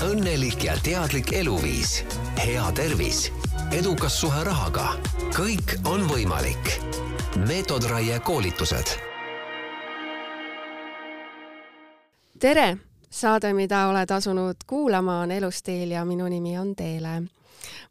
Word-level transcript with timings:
õnnelik 0.00 0.64
ja 0.64 0.74
teadlik 0.80 1.32
eluviis, 1.36 2.04
hea 2.40 2.64
tervis, 2.72 3.26
edukas 3.72 4.16
suhe 4.20 4.44
rahaga. 4.44 4.94
kõik 5.36 5.76
on 5.84 6.08
võimalik. 6.08 6.80
meetodraie 7.48 8.20
koolitused. 8.20 8.96
tere, 12.38 12.78
saade, 13.10 13.52
mida 13.52 13.88
oled 13.88 14.10
asunud 14.10 14.56
kuulama, 14.66 15.20
on 15.20 15.30
Elustiil 15.30 15.90
ja 15.90 16.04
minu 16.04 16.28
nimi 16.28 16.58
on 16.58 16.74
Teele 16.76 17.22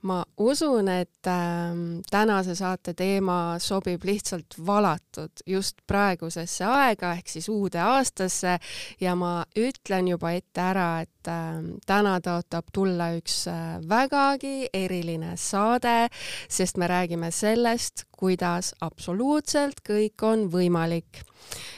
ma 0.02 0.24
usun, 0.38 0.88
et 0.88 1.28
äh, 1.28 1.76
tänase 2.12 2.56
saate 2.56 2.94
teema 2.94 3.56
sobib 3.60 4.04
lihtsalt 4.04 4.56
valatud 4.66 5.44
just 5.46 5.82
praegusesse 5.88 6.66
aega 6.66 7.14
ehk 7.18 7.28
siis 7.28 7.50
uude 7.50 7.82
aastasse 7.84 8.58
ja 9.02 9.16
ma 9.16 9.44
ütlen 9.60 10.08
juba 10.08 10.32
ette 10.32 10.62
ära, 10.62 10.90
et 11.04 11.19
täna 11.88 12.18
tõotab 12.24 12.70
tulla 12.74 13.12
üks 13.18 13.42
äh, 13.52 13.80
vägagi 13.90 14.70
eriline 14.74 15.36
saade, 15.38 16.10
sest 16.50 16.78
me 16.78 16.88
räägime 16.90 17.32
sellest, 17.32 18.06
kuidas 18.20 18.74
absoluutselt 18.82 19.84
kõik 19.86 20.24
on 20.28 20.48
võimalik 20.52 21.24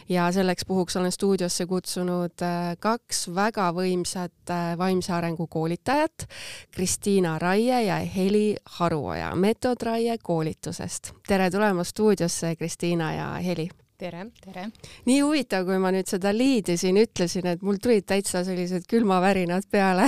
ja 0.10 0.32
selleks 0.32 0.66
puhuks 0.68 0.96
olen 0.98 1.12
stuudiosse 1.12 1.66
kutsunud 1.66 2.44
äh, 2.46 2.74
kaks 2.80 3.28
väga 3.36 3.70
võimsat 3.76 4.54
äh, 4.54 4.72
vaimse 4.78 5.14
arengu 5.14 5.48
koolitajat, 5.48 6.28
Kristiina 6.72 7.38
Raie 7.40 7.84
ja 7.86 8.00
Heli 8.16 8.56
Haruoja 8.80 9.36
Metodraie 9.36 10.18
koolitusest. 10.24 11.14
tere 11.28 11.50
tulemast 11.52 11.96
stuudiosse, 11.96 12.56
Kristiina 12.56 13.14
ja 13.14 13.32
Heli! 13.44 13.70
Tere, 14.02 14.26
tere! 14.42 14.66
nii 15.06 15.20
huvitav, 15.22 15.68
kui 15.68 15.78
ma 15.82 15.92
nüüd 15.94 16.10
seda 16.10 16.32
liidi 16.34 16.78
siin 16.80 16.98
ütlesin, 17.02 17.48
et 17.54 17.62
mul 17.66 17.78
tulid 17.82 18.08
täitsa 18.10 18.44
sellised 18.48 18.88
külmavärinad 18.90 19.68
peale 19.72 20.08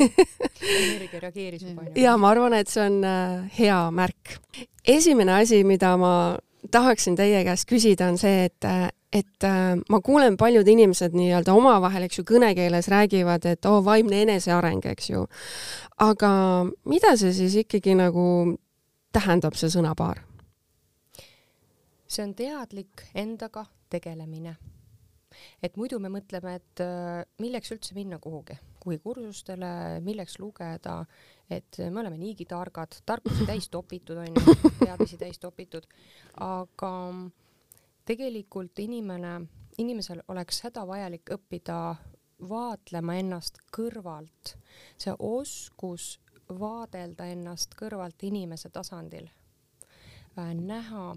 energia 0.00 1.20
reageeris 1.26 1.66
juba. 1.66 1.86
ja 1.98 2.16
ma 2.20 2.32
arvan, 2.32 2.56
et 2.56 2.72
see 2.72 2.84
on 2.86 2.98
äh, 3.04 3.44
hea 3.58 3.78
märk. 3.94 4.38
esimene 4.96 5.36
asi, 5.42 5.62
mida 5.68 5.94
ma 6.00 6.14
tahaksin 6.72 7.18
teie 7.20 7.44
käest 7.44 7.68
küsida, 7.68 8.08
on 8.08 8.18
see, 8.20 8.48
et, 8.48 8.68
et 9.12 9.48
äh, 9.48 9.74
ma 9.92 10.00
kuulen, 10.04 10.38
paljud 10.40 10.68
inimesed 10.68 11.16
nii-öelda 11.16 11.56
omavahel, 11.56 12.08
eks 12.08 12.22
ju, 12.22 12.28
kõnekeeles 12.34 12.88
räägivad, 12.92 13.44
et 13.50 13.68
oo 13.68 13.80
oh,, 13.80 13.84
vaimne 13.84 14.24
eneseareng, 14.24 14.86
eks 14.94 15.12
ju. 15.12 15.26
aga 16.04 16.30
mida 16.88 17.16
see 17.20 17.34
siis 17.36 17.60
ikkagi 17.66 17.98
nagu 18.00 18.28
tähendab, 19.14 19.58
see 19.60 19.68
sõnapaar? 19.70 20.24
See 22.14 22.24
on 22.24 22.34
teadlik 22.38 23.08
endaga 23.14 23.66
tegelemine. 23.90 24.56
et 25.62 25.76
muidu 25.76 25.98
me 25.98 26.08
mõtleme, 26.14 26.54
et 26.60 26.80
äh, 26.80 27.24
milleks 27.42 27.72
üldse 27.74 27.94
minna 27.96 28.20
kuhugi, 28.22 28.54
kuhugi 28.78 29.00
kursustele, 29.02 30.00
milleks 30.04 30.38
lugeda 30.38 31.00
et 31.50 31.78
me 31.90 32.00
oleme 32.00 32.18
niigi 32.18 32.46
targad, 32.48 32.96
tarkusi 33.06 33.46
täis 33.46 33.68
topitud 33.68 34.16
onju, 34.16 34.56
teadmisi 34.78 35.18
täis 35.20 35.38
topitud, 35.38 35.86
aga 36.40 36.92
tegelikult 38.08 38.78
inimene, 38.78 39.36
inimesel 39.78 40.22
oleks 40.28 40.62
hädavajalik 40.64 41.34
õppida 41.36 41.78
vaatlema 42.48 43.18
ennast 43.20 43.60
kõrvalt, 43.74 44.56
see 45.00 45.14
oskus 45.18 46.18
vaadelda 46.48 47.28
ennast 47.32 47.76
kõrvalt 47.78 48.24
inimese 48.26 48.70
tasandil. 48.72 49.28
Äh,, 50.38 50.52
näha, 50.54 51.14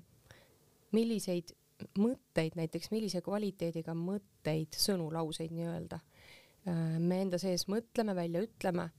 milliseid 0.95 1.53
mõtteid, 1.99 2.55
näiteks 2.57 2.91
millise 2.93 3.21
kvaliteediga 3.21 3.93
mõtteid, 3.97 4.77
sõnu, 4.77 5.09
lauseid 5.13 5.53
nii-öelda 5.53 5.99
äh, 5.99 6.97
me 6.99 7.21
enda 7.25 7.39
sees 7.41 7.67
mõtleme, 7.71 8.15
välja 8.17 8.41
ütleme 8.45 8.89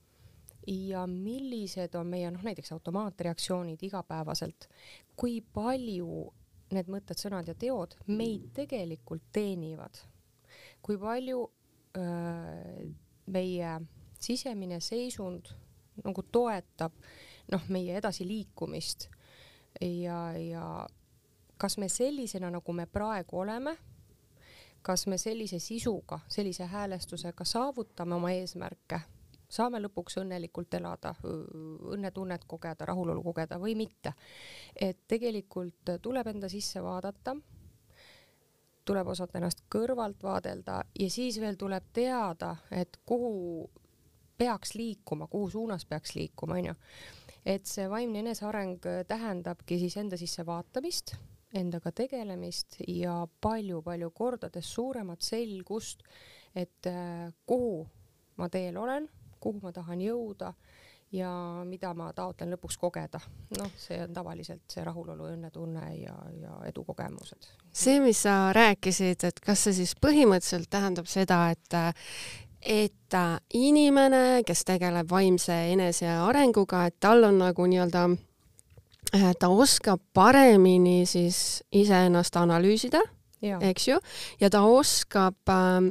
ja 0.67 1.05
millised 1.07 1.95
on 1.95 2.09
meie 2.11 2.29
noh, 2.31 2.43
näiteks 2.45 2.71
automaatreaktsioonid 2.75 3.83
igapäevaselt, 3.87 4.69
kui 5.17 5.39
palju 5.41 6.27
need 6.75 6.89
mõtted, 6.91 7.17
sõnad 7.17 7.47
ja 7.49 7.55
teod 7.57 7.95
meid 8.11 8.51
tegelikult 8.57 9.23
teenivad, 9.33 9.97
kui 10.85 10.99
palju 11.01 11.41
öö, 11.97 12.83
meie 13.33 13.71
sisemine 14.19 14.79
seisund 14.83 15.49
nagu 16.03 16.23
toetab 16.31 16.93
noh, 17.51 17.65
meie 17.73 17.97
edasiliikumist 17.97 19.07
ja, 19.81 20.19
ja 20.37 20.65
kas 21.59 21.77
me 21.77 21.89
sellisena, 21.89 22.49
nagu 22.49 22.73
me 22.73 22.85
praegu 22.87 23.39
oleme, 23.43 23.75
kas 24.81 25.07
me 25.07 25.17
sellise 25.17 25.59
sisuga, 25.59 26.19
sellise 26.27 26.65
häälestusega 26.71 27.45
saavutame 27.45 28.15
oma 28.15 28.31
eesmärke 28.31 29.01
saame 29.49 29.81
lõpuks 29.81 30.19
õnnelikult 30.21 30.73
elada, 30.77 31.13
õnnetunnet 31.93 32.45
kogeda, 32.47 32.85
rahulolu 32.85 33.23
kogeda 33.31 33.59
või 33.59 33.75
mitte. 33.75 34.13
et 34.75 35.07
tegelikult 35.07 35.97
tuleb 36.01 36.27
enda 36.27 36.49
sisse 36.49 36.83
vaadata, 36.83 37.35
tuleb 38.85 39.07
osata 39.07 39.37
ennast 39.37 39.63
kõrvalt 39.69 40.23
vaadelda 40.23 40.83
ja 40.99 41.09
siis 41.09 41.39
veel 41.41 41.57
tuleb 41.57 41.89
teada, 41.93 42.55
et 42.71 42.99
kuhu 43.05 43.69
peaks 44.37 44.75
liikuma, 44.75 45.27
kuhu 45.27 45.49
suunas 45.49 45.85
peaks 45.85 46.15
liikuma, 46.15 46.55
onju. 46.61 46.75
et 47.45 47.65
see 47.65 47.89
vaimne 47.89 48.19
eneseareng 48.19 48.85
tähendabki 49.07 49.79
siis 49.79 49.97
enda 49.97 50.17
sisse 50.17 50.45
vaatamist, 50.45 51.15
endaga 51.53 51.91
tegelemist 51.91 52.81
ja 52.87 53.21
palju-palju 53.41 54.11
kordades 54.11 54.73
suuremat 54.73 55.21
selgust, 55.21 56.03
et 56.55 56.85
äh, 56.87 57.31
kuhu 57.45 57.87
ma 58.37 58.49
teel 58.49 58.77
olen 58.77 59.09
kuhu 59.39 59.59
ma 59.63 59.71
tahan 59.73 60.01
jõuda 60.03 60.53
ja 61.11 61.29
mida 61.65 61.93
ma 61.97 62.11
taotlen 62.13 62.51
lõpuks 62.53 62.77
kogeda. 62.77 63.21
noh, 63.57 63.71
see 63.77 63.97
on 64.03 64.13
tavaliselt 64.13 64.67
see 64.69 64.83
rahulolu, 64.85 65.31
õnnetunne 65.33 65.87
ja, 65.97 66.13
ja 66.37 66.59
edukogemused. 66.69 67.49
see, 67.71 67.97
mis 68.03 68.21
sa 68.27 68.53
rääkisid, 68.53 69.25
et 69.25 69.41
kas 69.45 69.65
see 69.65 69.79
siis 69.81 69.95
põhimõtteliselt 70.01 70.69
tähendab 70.69 71.09
seda, 71.09 71.47
et 71.55 71.79
et 72.59 73.15
inimene, 73.55 74.43
kes 74.45 74.65
tegeleb 74.67 75.07
vaimse 75.09 75.55
enesearenguga, 75.71 76.85
et 76.89 76.97
tal 76.99 77.23
on 77.23 77.39
nagu 77.39 77.65
nii-öelda 77.71 78.03
ta 79.11 79.49
oskab 79.49 80.01
paremini 80.13 81.05
siis 81.05 81.63
iseennast 81.71 82.35
analüüsida, 82.35 83.01
eks 83.41 83.87
ju, 83.87 83.99
ja 84.41 84.49
ta 84.49 84.61
oskab 84.67 85.49
äh, 85.49 85.89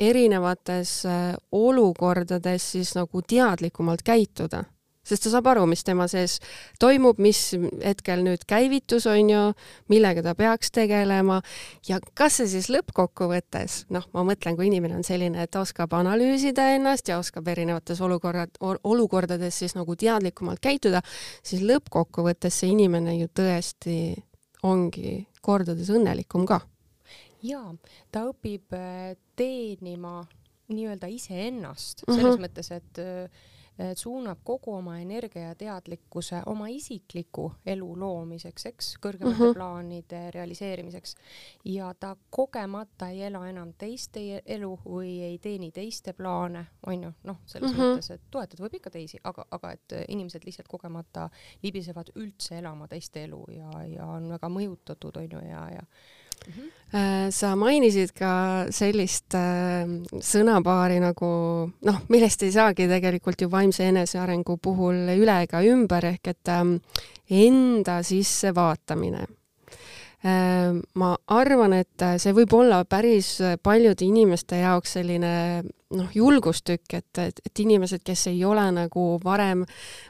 erinevates 0.00 1.04
äh, 1.08 1.34
olukordades 1.52 2.70
siis 2.72 2.94
nagu 2.96 3.22
teadlikumalt 3.22 4.02
käituda, 4.02 4.64
sest 5.10 5.26
ta 5.26 5.32
saab 5.34 5.50
aru, 5.52 5.66
mis 5.70 5.84
tema 5.86 6.06
sees 6.10 6.38
toimub, 6.82 7.20
mis 7.22 7.42
hetkel 7.82 8.24
nüüd 8.26 8.46
käivitus, 8.50 9.08
on 9.10 9.32
ju, 9.32 9.42
millega 9.92 10.24
ta 10.26 10.34
peaks 10.38 10.72
tegelema 10.76 11.40
ja 11.88 12.00
kas 12.18 12.40
see 12.40 12.50
siis 12.54 12.70
lõppkokkuvõttes, 12.72 13.84
noh, 13.94 14.06
ma 14.16 14.24
mõtlen, 14.30 14.56
kui 14.58 14.70
inimene 14.70 14.98
on 15.00 15.06
selline, 15.06 15.42
et 15.44 15.52
ta 15.52 15.64
oskab 15.64 15.94
analüüsida 15.98 16.70
ennast 16.76 17.10
ja 17.10 17.20
oskab 17.20 17.48
erinevates 17.52 18.00
olukorrad, 18.04 18.56
olukordades 18.60 19.62
siis 19.62 19.76
nagu 19.78 19.96
teadlikumalt 19.98 20.62
käituda, 20.62 21.04
siis 21.42 21.64
lõppkokkuvõttes 21.66 22.62
see 22.62 22.74
inimene 22.74 23.18
ju 23.18 23.30
tõesti 23.34 24.00
ongi 24.66 25.24
kordades 25.42 25.88
õnnelikum 25.92 26.44
ka 26.48 26.60
jaa, 27.46 27.72
ta 28.12 28.26
õpib 28.28 28.74
äh, 28.76 29.14
teenima 29.38 30.20
nii-öelda 30.70 31.08
iseennast 31.10 32.04
selles 32.04 32.22
mm 32.22 32.30
-hmm. 32.30 32.44
mõttes, 32.44 32.70
et 32.70 32.98
äh, 32.98 33.30
suunab 33.94 34.38
kogu 34.44 34.74
oma 34.74 34.98
energia 34.98 35.42
ja 35.42 35.54
teadlikkuse 35.54 36.42
oma 36.46 36.68
isikliku 36.68 37.52
elu 37.66 37.88
loomiseks, 38.00 38.66
eks, 38.66 38.90
kõrgemate 39.02 39.38
mm 39.38 39.44
-hmm. 39.44 39.54
plaanide 39.54 40.30
realiseerimiseks 40.30 41.14
ja 41.64 41.94
ta 41.94 42.16
kogemata 42.30 43.08
ei 43.08 43.22
ela 43.22 43.48
enam 43.48 43.72
teiste 43.78 44.42
elu 44.46 44.78
või 44.84 45.20
ei 45.22 45.38
teeni 45.38 45.70
teiste 45.72 46.12
plaane, 46.12 46.66
on 46.86 47.02
ju, 47.02 47.12
noh, 47.24 47.36
selles 47.46 47.72
mm 47.72 47.78
-hmm. 47.78 47.92
mõttes, 47.94 48.10
et 48.10 48.22
toetada 48.30 48.64
võib 48.64 48.74
ikka 48.74 48.90
teisi, 48.90 49.18
aga, 49.24 49.46
aga 49.50 49.72
et 49.72 49.92
inimesed 50.08 50.44
lihtsalt 50.44 50.68
kogemata 50.68 51.30
libisevad 51.62 52.12
üldse 52.14 52.58
elama 52.58 52.88
teiste 52.88 53.24
elu 53.24 53.44
ja, 53.56 53.84
ja 53.84 54.06
on 54.06 54.28
väga 54.28 54.48
mõjutatud, 54.48 55.16
on 55.16 55.28
ju, 55.32 55.48
ja, 55.48 55.68
ja 55.70 55.82
Mm 56.46 56.52
-hmm. 56.52 57.30
sa 57.30 57.54
mainisid 57.56 58.10
ka 58.18 58.66
sellist 58.70 59.34
äh, 59.34 59.86
sõnapaari 60.18 60.98
nagu 61.00 61.26
noh, 61.86 61.98
millest 62.08 62.42
ei 62.42 62.52
saagi 62.52 62.88
tegelikult 62.88 63.40
ju 63.40 63.50
vaimse 63.50 63.84
enesearengu 63.86 64.56
puhul 64.56 64.96
üle 65.14 65.42
ega 65.42 65.62
ümber 65.62 66.04
ehk 66.04 66.28
et 66.28 66.48
ähm, 66.48 66.76
enda 67.30 68.02
sisse 68.02 68.54
vaatamine. 68.54 69.26
Äh, 70.24 70.74
ma 70.94 71.16
arvan, 71.26 71.72
et 71.72 72.02
see 72.18 72.32
võib 72.32 72.52
olla 72.52 72.84
päris 72.84 73.38
paljude 73.62 74.04
inimeste 74.04 74.56
jaoks 74.56 74.92
selline 74.92 75.62
noh, 75.96 76.10
julgustükk, 76.14 76.94
et, 76.94 77.18
et, 77.18 77.40
et 77.46 77.62
inimesed, 77.64 78.02
kes 78.04 78.26
ei 78.30 78.44
ole 78.44 78.66
nagu 78.74 79.06
varem 79.24 79.64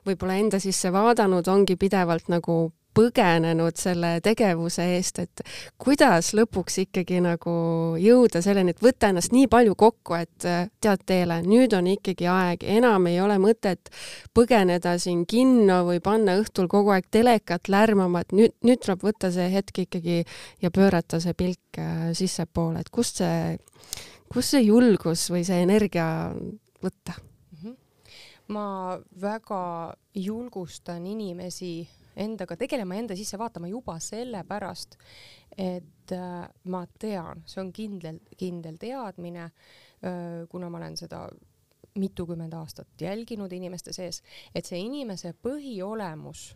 võib-olla 0.06 0.37
enda 0.41 0.61
sisse 0.62 0.93
vaadanud, 0.93 1.49
ongi 1.49 1.77
pidevalt 1.81 2.29
nagu 2.32 2.62
põgenenud 3.00 3.79
selle 3.81 4.12
tegevuse 4.25 4.85
eest, 4.97 5.20
et 5.23 5.43
kuidas 5.81 6.32
lõpuks 6.37 6.81
ikkagi 6.85 7.20
nagu 7.25 7.55
jõuda 8.00 8.43
selleni, 8.44 8.75
et 8.75 8.82
võtta 8.85 9.11
ennast 9.11 9.32
nii 9.35 9.49
palju 9.50 9.76
kokku, 9.79 10.17
et 10.20 10.37
tead, 10.44 11.06
Teele, 11.11 11.41
nüüd 11.47 11.73
on 11.75 11.88
ikkagi 11.91 12.29
aeg, 12.31 12.64
enam 12.76 13.08
ei 13.08 13.17
ole 13.25 13.38
mõtet 13.41 13.88
põgeneda 14.37 14.93
siin 15.00 15.25
kinno 15.29 15.81
või 15.88 16.02
panna 16.05 16.37
õhtul 16.43 16.69
kogu 16.70 16.93
aeg 16.94 17.08
telekat 17.11 17.70
lärmama, 17.73 18.23
et 18.23 18.37
nüüd, 18.37 18.55
nüüd 18.67 18.85
tuleb 18.85 19.06
võtta 19.08 19.32
see 19.35 19.49
hetk 19.55 19.87
ikkagi 19.87 20.20
ja 20.62 20.70
pöörata 20.75 21.23
see 21.25 21.35
pilk 21.38 21.81
äh, 21.81 22.11
sissepoole, 22.17 22.85
et 22.85 22.93
kust 22.93 23.23
see, 23.25 23.56
kust 24.31 24.55
see 24.55 24.62
julgus 24.69 25.26
või 25.32 25.43
see 25.49 25.64
energia 25.64 26.06
võtta? 26.85 27.17
ma 28.50 28.99
väga 29.23 29.94
julgustan 30.19 31.06
inimesi 31.06 31.87
endaga 32.16 32.56
tegelema, 32.56 32.96
enda 32.98 33.16
sisse 33.16 33.38
vaatama 33.38 33.70
juba 33.70 33.98
sellepärast, 34.02 34.96
et 35.58 36.14
äh, 36.14 36.48
ma 36.72 36.82
tean, 36.98 37.44
see 37.46 37.60
on 37.62 37.72
kindel, 37.72 38.20
kindel 38.38 38.78
teadmine, 38.80 39.50
äh, 40.04 40.48
kuna 40.50 40.70
ma 40.70 40.80
olen 40.80 40.96
seda 41.00 41.26
mitukümmend 41.98 42.54
aastat 42.54 43.00
jälginud 43.00 43.52
inimeste 43.52 43.92
sees, 43.92 44.22
et 44.54 44.66
see 44.66 44.78
inimese 44.78 45.32
põhiolemus, 45.42 46.50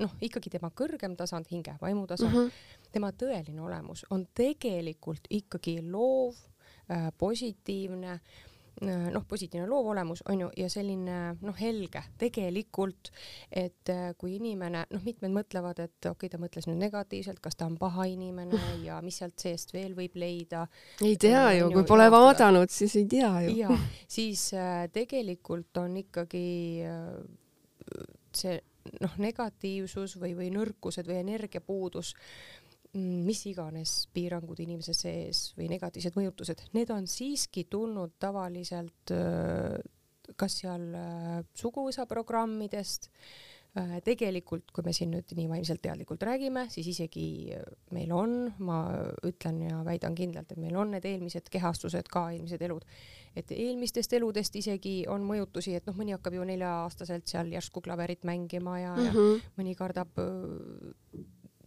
noh, 0.00 0.16
ikkagi 0.24 0.52
tema 0.52 0.70
kõrgem 0.76 1.14
tasand, 1.16 1.48
hinge, 1.50 1.76
vaimutasand 1.80 2.32
mm, 2.32 2.48
-hmm. 2.48 2.88
tema 2.92 3.12
tõeline 3.12 3.62
olemus 3.62 4.04
on 4.10 4.26
tegelikult 4.34 5.30
ikkagi 5.30 5.80
loov, 5.90 6.36
äh, 6.90 7.08
positiivne 7.18 8.20
noh, 8.82 9.24
positiivne 9.28 9.68
loov 9.70 9.92
olemus 9.92 10.22
on 10.30 10.40
ju 10.44 10.48
ja 10.58 10.68
selline 10.72 11.18
noh, 11.40 11.56
helge 11.58 12.02
tegelikult, 12.18 13.10
et 13.50 13.92
äh, 13.92 14.10
kui 14.18 14.36
inimene 14.38 14.84
noh, 14.90 15.04
mitmed 15.06 15.34
mõtlevad, 15.34 15.80
et 15.84 16.10
okei 16.10 16.26
okay,, 16.26 16.32
ta 16.32 16.40
mõtles 16.42 16.68
nüüd 16.68 16.80
negatiivselt, 16.82 17.40
kas 17.44 17.58
ta 17.60 17.68
on 17.68 17.78
paha 17.80 18.08
inimene 18.10 18.58
ja 18.88 19.00
mis 19.04 19.20
sealt 19.22 19.38
seest 19.40 19.74
veel 19.76 19.94
võib 19.96 20.18
leida. 20.18 20.66
ei 21.04 21.16
tea 21.20 21.46
ju, 21.60 21.70
kui 21.74 21.86
pole 21.86 22.08
jaotada. 22.08 22.26
vaadanud, 22.26 22.74
siis 22.74 22.96
ei 23.00 23.08
tea 23.10 23.32
ju. 23.46 23.56
ja 23.62 23.78
siis 24.18 24.50
äh, 24.58 24.84
tegelikult 24.92 25.82
on 25.82 25.98
ikkagi 26.02 26.46
äh, 26.88 27.10
see 28.34 28.58
noh, 29.00 29.14
negatiivsus 29.22 30.18
või, 30.20 30.34
või 30.36 30.50
nõrkused 30.54 31.06
või 31.08 31.20
energiapuudus 31.22 32.14
mis 32.94 33.44
iganes 33.50 34.04
piirangud 34.14 34.60
inimese 34.62 34.94
sees 34.94 35.48
või 35.58 35.68
negatiivsed 35.72 36.16
mõjutused, 36.18 36.66
need 36.76 36.92
on 36.94 37.08
siiski 37.10 37.66
tulnud 37.70 38.14
tavaliselt 38.22 39.14
kas 40.38 40.60
seal 40.62 40.86
suguvõsa 41.58 42.06
programmidest, 42.08 43.10
tegelikult, 44.06 44.68
kui 44.70 44.84
me 44.86 44.92
siin 44.94 45.10
nüüd 45.10 45.32
nii 45.34 45.48
vaimselt 45.50 45.80
teadlikult 45.82 46.22
räägime, 46.22 46.68
siis 46.70 46.86
isegi 46.92 47.26
meil 47.94 48.12
on, 48.14 48.36
ma 48.62 48.78
ütlen 49.26 49.58
ja 49.66 49.80
väidan 49.86 50.14
kindlalt, 50.14 50.52
et 50.54 50.60
meil 50.62 50.76
on 50.78 50.94
need 50.94 51.06
eelmised 51.10 51.50
kehastused 51.50 52.06
ka, 52.12 52.28
eelmised 52.36 52.62
elud, 52.62 52.86
et 53.34 53.50
eelmistest 53.50 54.14
eludest 54.14 54.54
isegi 54.62 55.00
on 55.10 55.26
mõjutusi, 55.26 55.74
et 55.74 55.90
noh, 55.90 55.96
mõni 55.98 56.14
hakkab 56.14 56.38
ju 56.38 56.46
nelja-aastaselt 56.46 57.26
seal 57.30 57.50
järsku 57.50 57.82
klaverit 57.82 58.22
mängima 58.22 58.78
ja 58.78 58.94
mm, 58.94 59.10
-hmm. 59.10 59.42
ja 59.42 59.56
mõni 59.58 59.74
kardab 59.74 60.22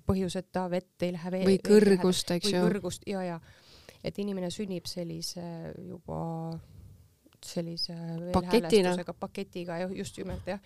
põhjuseta 0.07 0.65
vett 0.71 1.03
ei 1.05 1.13
lähe 1.15 1.33
või 1.35 1.59
kõrgust, 1.63 2.31
eks 2.37 2.51
ju. 2.53 2.63
kõrgust 2.63 3.07
ja, 3.09 3.23
ja 3.23 3.39
et 4.03 4.17
inimene 4.23 4.49
sünnib 4.53 4.87
sellise 4.89 5.43
juba 5.83 6.23
sellise 7.45 7.93
paketina, 8.33 8.95
paketiga 9.19 9.77
just 9.93 10.17
nimelt 10.17 10.47
jah. 10.47 10.59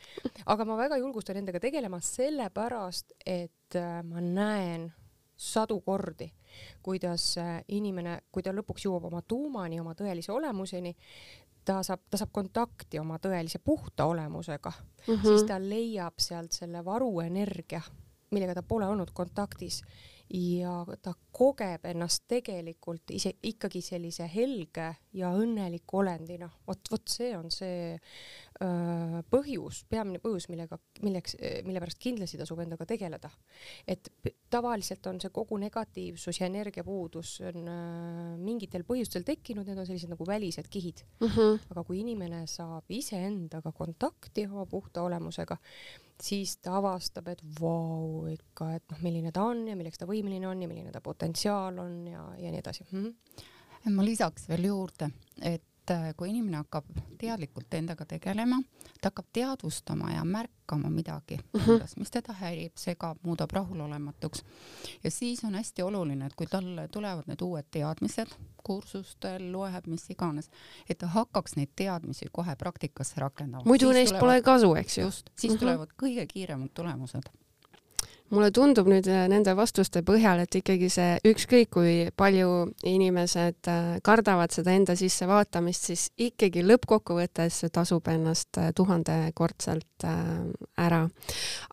aga 0.45 0.65
ma 0.65 0.77
väga 0.79 0.97
julgustan 1.01 1.41
endaga 1.41 1.59
tegelema 1.59 1.99
sellepärast, 2.03 3.15
et 3.25 3.75
äh, 3.75 4.01
ma 4.07 4.23
näen 4.23 4.87
sadu 5.41 5.79
kordi, 5.81 6.29
kuidas 6.83 7.33
äh, 7.41 7.57
inimene, 7.75 8.21
kui 8.31 8.43
ta 8.45 8.53
lõpuks 8.55 8.85
jõuab 8.85 9.09
oma 9.09 9.21
tuumani, 9.21 9.81
oma 9.81 9.95
tõelise 9.97 10.31
olemuseni, 10.31 10.93
ta 11.65 11.81
saab, 11.85 12.05
ta 12.09 12.19
saab 12.21 12.31
kontakti 12.33 13.01
oma 13.01 13.19
tõelise 13.21 13.59
puhta 13.63 14.05
olemusega 14.09 14.71
mm, 14.71 15.13
-hmm. 15.13 15.27
siis 15.27 15.43
ta 15.49 15.59
leiab 15.61 16.17
sealt 16.17 16.55
selle 16.55 16.85
varuenergia 16.85 17.81
millega 18.31 18.55
ta 18.55 18.63
pole 18.63 18.87
olnud 18.87 19.11
kontaktis 19.13 19.81
ja 20.31 20.85
ta 21.03 21.13
kogeb 21.35 21.85
ennast 21.91 22.23
tegelikult 22.31 23.11
ise 23.11 23.33
ikkagi 23.43 23.81
sellise 23.83 24.29
helge 24.31 24.87
ja 25.13 25.31
õnneliku 25.35 25.99
olendina. 25.99 26.47
vot, 26.67 26.91
vot 26.91 27.11
see 27.11 27.33
on 27.37 27.51
see 27.51 27.97
põhjus, 29.31 29.85
peamine 29.89 30.19
põhjus, 30.21 30.45
millega, 30.51 30.77
milleks, 31.01 31.35
mille 31.65 31.81
pärast 31.81 31.97
kindlasti 32.01 32.37
tasub 32.37 32.59
endaga 32.61 32.85
tegeleda. 32.85 33.31
et 33.87 34.09
tavaliselt 34.51 35.07
on 35.07 35.19
see 35.21 35.31
kogu 35.33 35.57
negatiivsus 35.61 36.41
ja 36.41 36.49
energiapuudus 36.49 37.31
on 37.47 37.67
öö, 37.71 38.35
mingitel 38.37 38.83
põhjustel 38.87 39.25
tekkinud, 39.25 39.65
need 39.67 39.79
on 39.81 39.87
sellised 39.87 40.11
nagu 40.11 40.27
välised 40.27 40.67
kihid 40.69 41.03
mm. 41.19 41.27
-hmm. 41.27 41.59
aga 41.71 41.83
kui 41.87 42.01
inimene 42.01 42.43
saab 42.47 42.85
iseendaga 42.89 43.71
kontakti 43.71 44.45
oma 44.47 44.65
puhta 44.65 45.01
olemusega, 45.07 45.57
siis 46.21 46.57
ta 46.57 46.77
avastab, 46.77 47.27
et 47.27 47.41
vau 47.61 48.27
ikka, 48.29 48.75
et 48.75 48.85
noh, 48.91 49.01
milline 49.01 49.31
ta 49.31 49.43
on 49.43 49.67
ja 49.67 49.75
milleks 49.75 49.97
ta 49.97 50.05
võimeline 50.09 50.47
on 50.47 50.61
ja 50.61 50.67
milline 50.67 50.91
ta 50.91 51.01
potentsiaal 51.01 51.79
on 51.79 52.07
ja, 52.07 52.27
ja 52.37 52.51
nii 52.51 52.59
edasi 52.59 52.85
mm. 52.91 53.03
-hmm. 53.05 53.91
ma 53.95 54.05
lisaks 54.05 54.49
veel 54.49 54.69
juurde, 54.69 55.11
et 55.41 55.63
äh, 55.63 55.70
kui 56.17 56.29
inimene 56.29 56.57
hakkab 56.57 56.85
teadlikult 57.19 57.73
endaga 57.73 58.05
tegelema, 58.05 58.61
ta 59.01 59.09
hakkab 59.09 59.25
teadvustama 59.33 60.11
ja 60.11 60.23
märkama 60.25 60.89
midagi 60.89 61.37
mm, 61.37 61.59
-hmm. 61.59 61.99
mis 61.99 62.11
teda 62.11 62.33
häirib, 62.33 62.71
segab, 62.75 63.17
muudab 63.23 63.51
rahulolematuks. 63.51 64.43
ja 65.03 65.11
siis 65.11 65.43
on 65.43 65.55
hästi 65.55 65.81
oluline, 65.81 66.25
et 66.25 66.35
kui 66.35 66.47
talle 66.47 66.87
tulevad 66.87 67.23
need 67.27 67.41
uued 67.41 67.65
teadmised 67.71 68.27
kursustel, 68.63 69.51
loeb, 69.51 69.87
mis 69.87 70.09
iganes, 70.09 70.49
et 70.89 70.97
ta 70.97 71.07
hakkaks 71.07 71.55
neid 71.55 71.69
teadmisi 71.75 72.25
kohe 72.31 72.55
praktikasse 72.55 73.15
rakendama. 73.17 73.63
muidu 73.65 73.85
siis 73.85 73.93
neist 73.93 74.09
tulevad, 74.09 74.21
pole 74.21 74.41
kasu, 74.41 74.75
eks 74.75 74.97
ju. 74.97 75.03
just, 75.03 75.29
siis 75.35 75.53
mm 75.53 75.55
-hmm. 75.55 75.59
tulevad 75.59 75.89
kõige 76.03 76.25
kiiremad 76.27 76.69
tulemused 76.73 77.29
mulle 78.31 78.51
tundub 78.55 78.87
nüüd 78.89 79.07
äh, 79.11 79.25
nende 79.31 79.53
vastuste 79.57 80.01
põhjal, 80.07 80.43
et 80.45 80.55
ikkagi 80.61 80.89
see 80.91 81.17
ükskõik 81.31 81.71
kui 81.75 81.93
palju 82.17 82.71
inimesed 82.87 83.69
äh, 83.71 83.89
kardavad 84.05 84.53
seda 84.55 84.73
enda 84.75 84.95
sisse 84.99 85.27
vaatamist, 85.29 85.89
siis 85.89 86.07
ikkagi 86.21 86.63
lõppkokkuvõttes 86.65 87.61
tasub 87.75 88.07
ennast 88.11 88.59
äh, 88.61 88.71
tuhandekordselt 88.75 89.87
ära. 90.01 91.03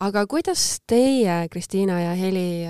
aga 0.05 0.25
kuidas 0.29 0.63
teie, 0.87 1.47
Kristiina 1.49 1.97
ja 2.03 2.11
Heli, 2.19 2.67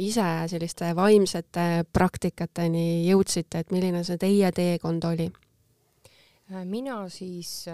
ise 0.00 0.24
selliste 0.48 0.94
vaimsete 0.96 1.84
praktikateni 1.92 3.04
jõudsite, 3.10 3.60
et 3.60 3.74
milline 3.76 4.00
see 4.08 4.16
teie 4.16 4.52
teekond 4.56 5.04
oli? 5.10 5.28
mina 6.64 7.04
siis 7.08 7.66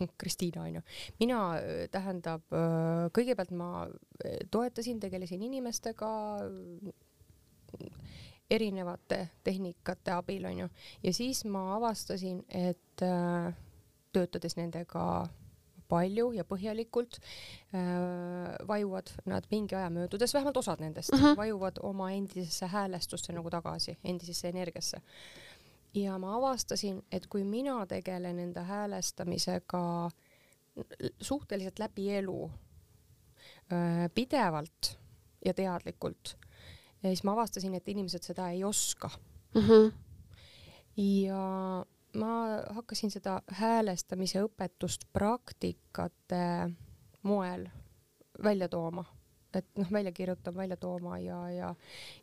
Kristiina 0.20 0.62
onju. 0.62 0.82
mina, 1.20 1.40
äh, 1.56 1.88
tähendab, 1.90 2.44
äh, 2.52 3.08
kõigepealt 3.16 3.52
ma 3.56 3.86
äh, 3.86 4.38
toetasin, 4.50 5.00
tegelesin 5.00 5.42
inimestega 5.42 6.12
erinevate 8.50 9.28
tehnikate 9.44 10.12
abil 10.12 10.44
onju 10.50 10.68
ja 11.02 11.12
siis 11.16 11.44
ma 11.48 11.70
avastasin, 11.76 12.42
et 12.48 13.04
töötades 14.12 14.58
nendega 14.58 15.06
palju 15.92 16.30
ja 16.36 16.44
põhjalikult 16.48 17.18
äh, 17.20 18.56
vajuvad 18.68 19.12
nad 19.28 19.46
mingi 19.52 19.76
aja 19.76 19.90
möödudes, 19.92 20.34
vähemalt 20.34 20.60
osad 20.62 20.80
nendest 20.80 21.12
uh 21.12 21.18
mhm. 21.18 21.26
-huh. 21.26 21.36
vajuvad 21.36 21.80
oma 21.82 22.10
endisesse 22.16 22.66
häälestusse 22.66 23.32
nagu 23.32 23.50
tagasi, 23.50 23.96
endisesse 24.04 24.48
energiasse 24.48 25.02
ja 25.94 26.18
ma 26.18 26.36
avastasin, 26.36 27.02
et 27.12 27.26
kui 27.26 27.44
mina 27.44 27.86
tegelen 27.86 28.38
enda 28.38 28.62
häälestamisega 28.62 30.10
suhteliselt 31.20 31.78
läbi 31.78 32.10
elu 32.14 32.50
pidevalt 34.14 34.98
ja 35.44 35.54
teadlikult, 35.54 36.36
siis 37.02 37.24
ma 37.24 37.32
avastasin, 37.32 37.74
et 37.74 37.88
inimesed 37.88 38.22
seda 38.22 38.48
ei 38.48 38.64
oska 38.64 39.10
mm. 39.54 39.60
-hmm. 39.60 39.92
ja 40.96 41.84
ma 42.16 42.32
hakkasin 42.70 43.10
seda 43.10 43.42
häälestamise 43.48 44.42
õpetust 44.44 45.08
praktikate 45.12 46.70
moel 47.22 47.68
välja 48.42 48.68
tooma 48.68 49.04
et 49.60 49.68
noh, 49.80 49.92
välja 49.92 50.12
kirjutama, 50.12 50.62
välja 50.62 50.76
tooma 50.80 51.18
ja, 51.22 51.38
ja, 51.52 51.74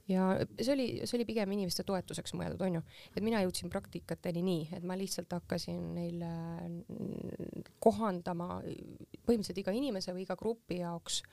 ja 0.08 0.28
see 0.60 0.74
oli, 0.74 0.88
see 1.04 1.18
oli 1.20 1.28
pigem 1.30 1.56
inimeste 1.58 1.86
toetuseks 1.88 2.36
mõeldud, 2.38 2.62
onju. 2.66 2.84
et 3.16 3.24
mina 3.26 3.44
jõudsin 3.46 3.72
praktikateni 3.74 4.44
nii, 4.46 4.68
et 4.78 4.84
ma 4.84 4.98
lihtsalt 5.00 5.32
hakkasin 5.40 5.80
neile 5.96 6.34
kohandama 7.80 8.62
põhimõtteliselt 9.26 9.64
iga 9.64 9.76
inimese 9.76 10.16
või 10.16 10.28
iga 10.28 10.40
grupi 10.40 10.82
jaoks 10.84 11.24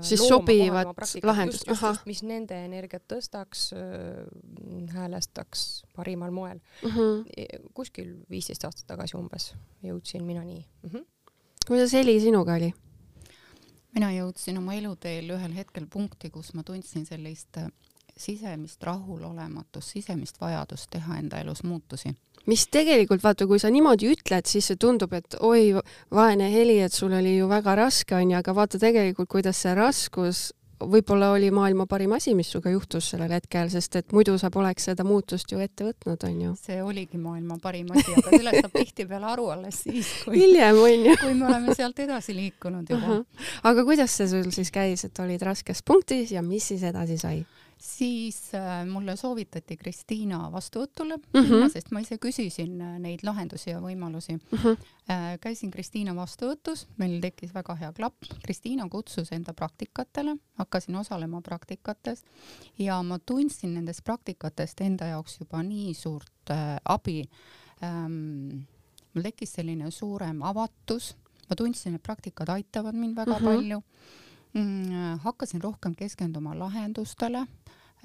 siis 0.00 0.22
sobivat 0.28 0.86
lahendust, 1.22 1.66
mis 2.06 2.22
nende 2.22 2.56
energiat 2.64 3.02
tõstaks, 3.10 3.72
häälestaks 4.94 5.82
parimal 5.96 6.30
moel. 6.30 6.60
Mhm. 6.82 6.98
-huh. 6.98 7.70
kuskil 7.74 8.14
viisteist 8.30 8.64
aastat 8.64 8.86
tagasi 8.86 9.16
umbes 9.16 9.54
jõudsin 9.82 10.22
mina 10.24 10.44
nii. 10.44 10.66
Mhm. 10.82 10.96
-huh. 10.96 11.06
kuidas 11.66 11.92
Heli 11.92 12.20
sinuga 12.20 12.54
oli? 12.54 12.72
Mina 13.94 14.10
jõudsin 14.14 14.58
oma 14.58 14.74
eluteel 14.74 15.30
ühel 15.36 15.56
hetkel 15.56 15.86
punkti, 15.90 16.30
kus 16.30 16.52
ma 16.54 16.64
tundsin 16.66 17.06
sellist 17.08 17.58
äh, 17.60 17.68
sisemist 18.16 18.82
rahulolematust, 18.84 19.94
sisemist 19.96 20.40
vajadust 20.40 20.90
teha 20.92 21.18
enda 21.18 21.40
elus 21.40 21.62
muutusi. 21.64 22.14
mis 22.46 22.66
tegelikult 22.66 23.22
vaata, 23.22 23.46
kui 23.46 23.60
sa 23.62 23.70
niimoodi 23.70 24.08
ütled, 24.10 24.48
siis 24.50 24.66
see 24.66 24.78
tundub, 24.80 25.12
et 25.14 25.36
oi, 25.40 25.76
vaene 26.10 26.48
Heli, 26.50 26.80
et 26.82 26.92
sul 26.92 27.12
oli 27.14 27.36
ju 27.36 27.46
väga 27.48 27.76
raske 27.78 28.16
onju, 28.18 28.36
aga 28.40 28.54
vaata 28.54 28.80
tegelikult, 28.82 29.28
kuidas 29.30 29.62
see 29.62 29.74
raskus 29.78 30.48
võib-olla 30.90 31.30
oli 31.34 31.50
maailma 31.54 31.86
parim 31.90 32.12
asi, 32.16 32.34
mis 32.38 32.50
sinuga 32.52 32.72
juhtus 32.72 33.10
sellel 33.12 33.32
hetkel, 33.36 33.70
sest 33.72 33.96
et 34.00 34.14
muidu 34.16 34.36
sa 34.40 34.50
poleks 34.52 34.88
seda 34.90 35.06
muutust 35.06 35.52
ju 35.52 35.60
ette 35.62 35.86
võtnud, 35.86 36.26
onju. 36.28 36.54
see 36.60 36.82
oligi 36.82 37.20
maailma 37.20 37.58
parim 37.62 37.90
asi, 37.94 38.08
aga 38.12 38.30
sellest 38.30 38.60
saab 38.66 38.76
tihtipeale 38.76 39.30
aru 39.32 39.48
alles 39.54 39.82
siis, 39.86 40.12
kui 40.24 40.40
hiljem 40.40 40.78
onju. 40.82 41.16
kui 41.22 41.34
me 41.38 41.48
oleme 41.50 41.76
sealt 41.78 41.98
edasi 42.04 42.36
liikunud 42.36 42.90
juba 42.90 43.06
uh. 43.06 43.18
-huh. 43.18 43.48
aga 43.70 43.84
kuidas 43.88 44.16
see 44.16 44.28
sul 44.28 44.50
siis 44.50 44.70
käis, 44.70 45.04
et 45.04 45.18
olid 45.18 45.42
raskes 45.42 45.82
punktis 45.82 46.32
ja 46.32 46.42
mis 46.42 46.68
siis 46.68 46.82
edasi 46.82 47.18
sai? 47.18 47.44
Siis 47.82 48.54
äh, 48.54 48.84
mulle 48.86 49.16
soovitati 49.18 49.76
Kristiina 49.76 50.44
vastuvõtule 50.52 51.16
mm 51.16 51.40
-hmm. 51.40 51.70
sest 51.72 51.90
ma 51.90 52.00
ise 52.00 52.18
küsisin 52.18 52.80
äh, 52.80 52.98
neid 53.02 53.24
lahendusi 53.26 53.70
ja 53.70 53.80
võimalusi 53.80 54.36
mm. 54.36 54.58
-hmm. 54.58 54.76
Äh, 55.10 55.38
käisin 55.40 55.70
Kristiina 55.70 56.14
vastuvõtus, 56.14 56.86
meil 56.96 57.20
tekkis 57.20 57.54
väga 57.54 57.74
hea 57.74 57.92
klapp. 57.92 58.22
Kristiina 58.42 58.88
kutsus 58.88 59.32
enda 59.32 59.52
praktikatele, 59.52 60.36
hakkasin 60.54 60.96
osalema 60.96 61.40
praktikates 61.40 62.22
ja 62.78 63.02
ma 63.02 63.18
tundsin 63.18 63.74
nendest 63.74 64.04
praktikatest 64.04 64.80
enda 64.80 65.06
jaoks 65.06 65.40
juba 65.40 65.62
nii 65.62 65.94
suurt 65.94 66.50
äh, 66.50 66.78
abi 66.84 67.24
ähm,. 67.82 68.62
mul 69.14 69.22
tekkis 69.22 69.52
selline 69.52 69.90
suurem 69.90 70.42
avatus, 70.42 71.16
ma 71.50 71.56
tundsin, 71.56 71.94
et 71.94 72.02
praktikad 72.02 72.48
aitavad 72.48 72.94
mind 72.94 73.16
väga 73.16 73.38
mm 73.38 73.44
-hmm. 73.44 73.56
palju. 73.56 73.82
Hakkasin 75.22 75.62
rohkem 75.62 75.94
keskenduma 75.96 76.52
lahendustele 76.58 77.46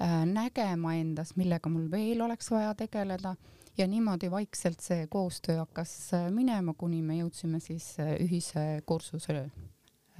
Äh, 0.00 0.26
nägema 0.26 0.92
endas, 0.94 1.32
millega 1.36 1.70
mul 1.70 1.88
veel 1.90 2.20
oleks 2.22 2.52
vaja 2.54 2.74
tegeleda. 2.78 3.34
Ja 3.78 3.86
niimoodi 3.86 4.30
vaikselt 4.30 4.80
see 4.82 5.06
koostöö 5.10 5.56
hakkas 5.58 5.94
äh, 6.14 6.28
minema, 6.30 6.74
kuni 6.78 7.00
me 7.02 7.16
jõudsime 7.18 7.58
siis 7.62 7.96
äh, 7.98 8.12
ühise 8.22 8.82
kursuse 8.86 9.48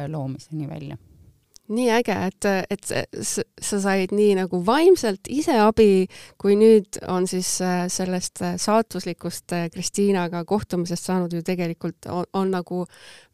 loomiseni 0.08 0.66
välja 0.70 0.98
nii 1.68 1.88
äge, 1.92 2.16
et, 2.28 2.46
et 2.70 2.92
sa 3.60 3.80
said 3.80 4.12
nii 4.16 4.34
nagu 4.38 4.60
vaimselt 4.66 5.28
ise 5.32 5.58
abi, 5.60 6.06
kui 6.40 6.56
nüüd 6.58 7.00
on 7.08 7.26
siis 7.28 7.58
sellest 7.92 8.42
saatuslikust 8.56 9.56
Kristiinaga 9.72 10.44
kohtumisest 10.48 11.10
saanud 11.10 11.34
ju 11.36 11.42
tegelikult 11.44 12.08
on, 12.08 12.24
on 12.32 12.54
nagu 12.56 12.84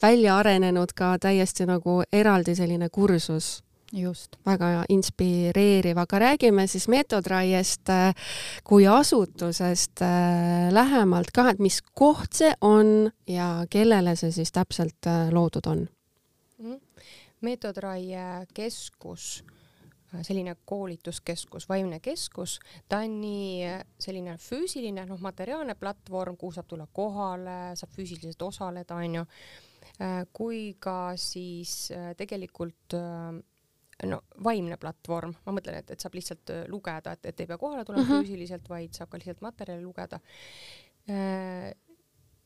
välja 0.03 0.39
arenenud 0.41 0.97
ka 0.97 1.15
täiesti 1.23 1.69
nagu 1.69 2.03
eraldi 2.13 2.57
selline 2.59 2.91
kursus. 2.91 3.61
Just. 3.95 4.37
väga 4.47 4.85
inspireeriv, 4.89 5.99
aga 6.03 6.19
räägime 6.19 6.67
siis 6.67 6.89
Metodraiest 6.91 7.89
äh, 7.89 8.15
kui 8.67 8.89
asutusest 8.91 10.03
äh, 10.03 10.73
lähemalt 10.75 11.31
ka, 11.31 11.45
et 11.53 11.63
mis 11.63 11.79
koht 11.95 12.35
see 12.35 12.51
on 12.61 13.13
ja 13.31 13.67
kellele 13.71 14.17
see 14.19 14.33
siis 14.35 14.51
täpselt 14.53 15.07
äh, 15.07 15.29
loodud 15.31 15.71
on 15.71 15.85
mm? 17.45 17.49
-hmm. 17.49 17.51
Metodраie 17.51 18.47
keskus 18.55 19.45
selline 20.23 20.57
koolituskeskus, 20.65 21.69
vaimne 21.69 22.01
keskus, 22.01 22.61
ta 22.89 22.99
on 23.03 23.21
nii 23.21 23.65
selline 23.99 24.37
füüsiline, 24.39 25.07
noh, 25.07 25.19
materiaalne 25.19 25.75
platvorm, 25.75 26.37
kuhu 26.37 26.53
saab 26.53 26.69
tulla 26.71 26.87
kohale, 26.93 27.75
saab 27.75 27.91
füüsiliselt 27.91 28.43
osaleda, 28.43 28.95
onju, 28.95 29.25
kui 30.33 30.77
ka 30.79 31.17
siis 31.17 31.91
tegelikult 32.17 32.95
no 34.03 34.21
vaimne 34.45 34.79
platvorm, 34.81 35.35
ma 35.47 35.55
mõtlen, 35.55 35.79
et, 35.81 35.93
et 35.95 36.03
saab 36.03 36.17
lihtsalt 36.19 36.51
äh, 36.51 36.65
lugeda, 36.71 37.15
et, 37.15 37.31
et 37.31 37.43
ei 37.45 37.51
pea 37.51 37.59
kohale 37.61 37.85
tulema 37.85 38.05
mhm. 38.05 38.13
-huh. 38.13 38.25
füüsiliselt, 38.25 38.69
vaid 38.69 38.95
saab 38.95 39.11
ka 39.11 39.21
lihtsalt 39.21 39.45
materjali 39.45 39.83
lugeda. 39.83 40.21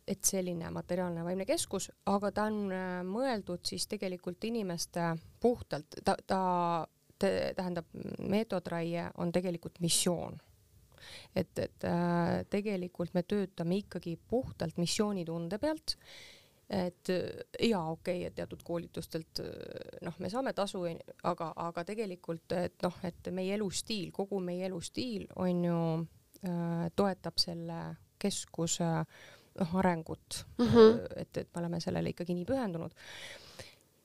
Äh, 0.08 0.12
et 0.12 0.24
selline 0.24 0.70
materiaalne 0.72 1.24
vaimne 1.24 1.44
keskus, 1.46 1.90
aga 2.06 2.30
ta 2.32 2.46
on 2.48 2.72
äh, 2.72 3.00
mõeldud 3.04 3.64
siis 3.66 3.86
tegelikult 3.90 4.44
inimeste 4.48 5.12
puhtalt, 5.40 6.00
ta, 6.04 6.16
ta 6.26 6.40
tähendab, 7.18 7.86
meetodraie 8.30 9.08
on 9.18 9.32
tegelikult 9.34 9.80
missioon. 9.80 10.38
Et, 11.34 11.50
et 11.58 11.84
äh, 11.86 12.44
tegelikult 12.50 13.14
me 13.14 13.22
töötame 13.22 13.78
ikkagi 13.82 14.18
puhtalt 14.28 14.76
missioonitunde 14.78 15.58
pealt 15.58 15.96
et 16.68 17.08
äh, 17.10 17.68
jaa, 17.68 17.86
okei 17.90 18.18
okay,, 18.18 18.26
et 18.28 18.34
teatud 18.36 18.62
koolitustelt 18.64 19.40
äh, 19.40 20.00
noh, 20.04 20.16
me 20.20 20.28
saame 20.30 20.52
tasu, 20.52 20.82
aga, 21.24 21.52
aga 21.56 21.84
tegelikult, 21.88 22.52
et 22.52 22.76
noh, 22.84 22.98
et 23.08 23.30
meie 23.32 23.56
elustiil, 23.56 24.10
kogu 24.12 24.40
meie 24.44 24.66
elustiil 24.68 25.26
on 25.36 25.64
ju 25.64 25.80
äh,, 26.44 26.90
toetab 26.96 27.40
selle 27.40 27.80
keskuse 28.18 28.90
noh, 29.58 29.76
arengut 29.82 30.44
mm. 30.58 30.64
-hmm. 30.64 31.04
et, 31.16 31.36
et 31.36 31.48
me 31.54 31.60
oleme 31.60 31.80
sellele 31.80 32.14
ikkagi 32.14 32.34
nii 32.34 32.48
pühendunud. 32.48 32.94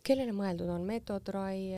kellele 0.04 0.32
mõeldud 0.36 0.70
on 0.70 0.86
Metodrai 0.86 1.74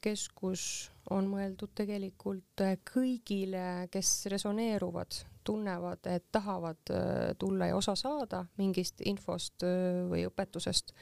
keskus 0.00 0.92
on 1.10 1.26
mõeldud 1.30 1.72
tegelikult 1.74 2.62
kõigile, 2.86 3.88
kes 3.90 4.26
resoneeruvad 4.30 5.22
tunnevad, 5.48 6.04
et 6.12 6.26
tahavad 6.32 6.92
äh, 6.92 7.32
tulla 7.40 7.70
ja 7.70 7.76
osa 7.76 7.94
saada 7.96 8.44
mingist 8.60 9.00
infost 9.08 9.64
äh, 9.64 10.04
või 10.10 10.26
õpetusest. 10.28 10.92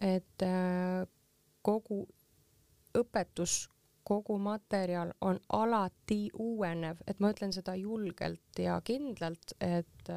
et 0.00 0.42
äh, 0.44 1.06
kogu 1.62 2.04
õpetus, 2.94 3.70
kogu 4.04 4.36
materjal 4.38 5.12
on 5.24 5.38
alati 5.56 6.28
uuenev, 6.38 7.00
et 7.06 7.20
ma 7.20 7.30
ütlen 7.32 7.52
seda 7.56 7.74
julgelt 7.78 8.60
ja 8.60 8.78
kindlalt, 8.84 9.56
et 9.64 10.10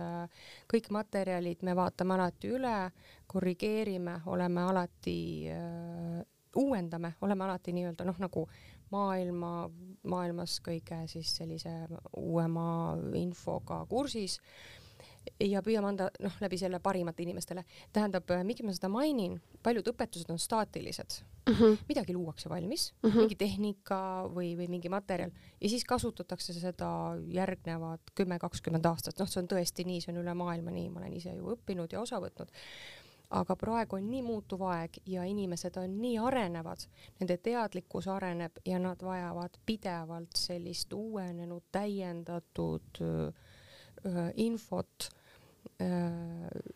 kõik 0.72 0.90
materjalid 0.92 1.64
me 1.64 1.76
vaatame 1.78 2.18
alati 2.18 2.52
üle, 2.52 2.78
korrigeerime, 3.28 4.20
oleme 4.28 4.66
alati 4.72 5.20
uuendame, 6.58 7.14
oleme 7.22 7.48
alati 7.48 7.74
nii-öelda 7.76 8.08
noh, 8.08 8.20
nagu 8.20 8.48
maailma, 8.92 9.70
maailmas 10.08 10.60
kõige 10.64 11.04
siis 11.12 11.36
sellise 11.40 11.74
uuema 12.18 12.68
infoga 13.20 13.84
kursis 13.90 14.40
ja 15.44 15.62
püüame 15.66 15.92
anda 15.92 16.10
noh, 16.24 16.36
läbi 16.42 16.58
selle 16.60 16.80
parimate 16.84 17.24
inimestele. 17.24 17.64
tähendab, 17.94 18.30
miks 18.44 18.64
ma 18.66 18.76
seda 18.76 18.90
mainin, 18.92 19.40
paljud 19.64 19.88
õpetused 19.94 20.32
on 20.32 20.40
staatilised 20.40 21.20
mm. 21.48 21.54
-hmm. 21.54 21.78
midagi 21.90 22.14
luuakse 22.14 22.50
valmis 22.50 22.94
mm, 22.94 23.10
-hmm. 23.10 23.18
mingi 23.20 23.36
tehnika 23.36 24.00
või, 24.34 24.56
või 24.58 24.68
mingi 24.68 24.90
materjal 24.90 25.32
ja 25.62 25.70
siis 25.70 25.86
kasutatakse 25.86 26.54
seda 26.54 26.92
järgnevad 27.28 28.14
kümme, 28.16 28.40
kakskümmend 28.40 28.86
aastat, 28.86 29.20
noh, 29.20 29.28
see 29.30 29.42
on 29.42 29.48
tõesti 29.48 29.86
nii, 29.86 30.02
see 30.02 30.14
on 30.14 30.22
üle 30.24 30.34
maailma 30.34 30.72
nii, 30.72 30.90
ma 30.90 31.00
olen 31.00 31.14
ise 31.14 31.36
ju 31.36 31.52
õppinud 31.56 31.94
ja 31.94 32.02
osa 32.02 32.22
võtnud 32.22 32.52
aga 33.30 33.56
praegu 33.60 33.98
on 33.98 34.08
nii 34.10 34.22
muutuv 34.24 34.62
aeg 34.70 35.02
ja 35.06 35.26
inimesed 35.28 35.78
on 35.78 35.98
nii 36.02 36.18
arenevad, 36.24 36.86
nende 37.20 37.38
teadlikkus 37.44 38.08
areneb 38.08 38.62
ja 38.66 38.80
nad 38.80 39.04
vajavad 39.04 39.60
pidevalt 39.66 40.40
sellist 40.40 40.94
uuenenud, 40.94 41.64
täiendatud 41.72 43.02
äh, 43.04 44.32
infot 44.36 45.10
äh, 45.10 45.17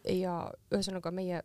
ja 0.05 0.35
ühesõnaga 0.71 1.11
meie 1.11 1.41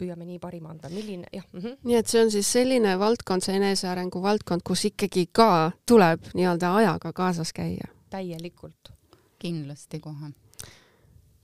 püüame 0.00 0.26
nii 0.26 0.38
parima 0.42 0.72
anda, 0.72 0.88
milline 0.92 1.28
jah 1.32 1.44
mm. 1.52 1.60
-hmm. 1.60 1.76
nii 1.84 1.98
et 1.98 2.08
see 2.10 2.22
on 2.24 2.30
siis 2.32 2.52
selline 2.52 2.96
valdkond, 2.98 3.44
see 3.44 3.56
enesearengu 3.60 4.22
valdkond, 4.22 4.64
kus 4.66 4.84
ikkagi 4.88 5.26
ka 5.32 5.72
tuleb 5.86 6.32
nii-öelda 6.34 6.74
ajaga 6.82 7.12
kaasas 7.12 7.52
käia. 7.52 7.90
täielikult. 8.10 8.94
kindlasti 9.38 10.00
kohe. 10.00 10.32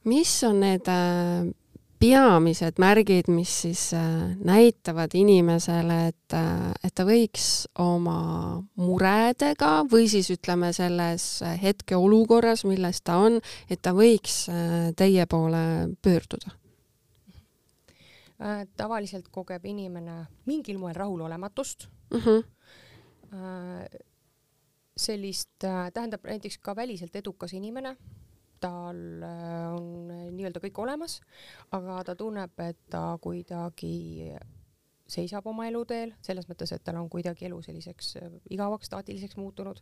mis 0.05 0.35
on 0.45 0.61
need 0.61 0.89
äh, 0.89 1.53
peamised 1.99 2.81
märgid, 2.83 3.29
mis 3.33 3.53
siis 3.63 3.83
äh, 3.95 4.37
näitavad 4.45 5.15
inimesele, 5.15 5.99
et, 6.11 6.35
äh, 6.37 6.73
et 6.85 6.95
ta 6.95 7.07
võiks 7.09 7.67
oma 7.83 8.63
muredega 8.81 9.71
või 9.91 10.09
siis 10.11 10.31
ütleme 10.35 10.73
selles 10.77 11.27
hetkeolukorras, 11.63 12.67
milles 12.69 13.01
ta 13.03 13.19
on, 13.25 13.41
et 13.71 13.83
ta 13.83 13.95
võiks 13.97 14.45
äh, 14.53 14.93
teie 14.97 15.27
poole 15.27 15.65
pöörduda? 16.03 16.55
tavaliselt 18.77 19.31
kogeb 19.33 19.65
inimene 19.65 20.27
mingil 20.45 20.77
moel 20.77 20.93
rahulolematust. 20.93 21.87
Mhm. 22.13 22.21
-huh. 22.21 24.03
sellist, 24.97 25.49
tähendab 25.95 26.25
näiteks 26.25 26.59
ka 26.59 26.77
väliselt 26.77 27.17
edukas 27.17 27.53
inimene 27.53 27.97
tal 28.67 29.23
äh, 29.23 29.75
on 29.75 30.11
äh, 30.11 30.27
nii-öelda 30.35 30.61
kõik 30.65 30.83
olemas, 30.83 31.21
aga 31.77 32.01
ta 32.07 32.17
tunneb, 32.19 32.55
et 32.65 32.79
ta 32.93 33.09
kuidagi 33.23 34.35
seisab 35.07 35.47
oma 35.47 35.69
eluteel, 35.71 36.17
selles 36.25 36.49
mõttes, 36.51 36.73
et 36.75 36.83
tal 36.85 36.99
on 36.99 37.11
kuidagi 37.11 37.47
elu 37.47 37.61
selliseks 37.63 38.17
äh, 38.21 38.35
igavaks, 38.57 38.91
staatiliseks 38.91 39.39
muutunud 39.39 39.81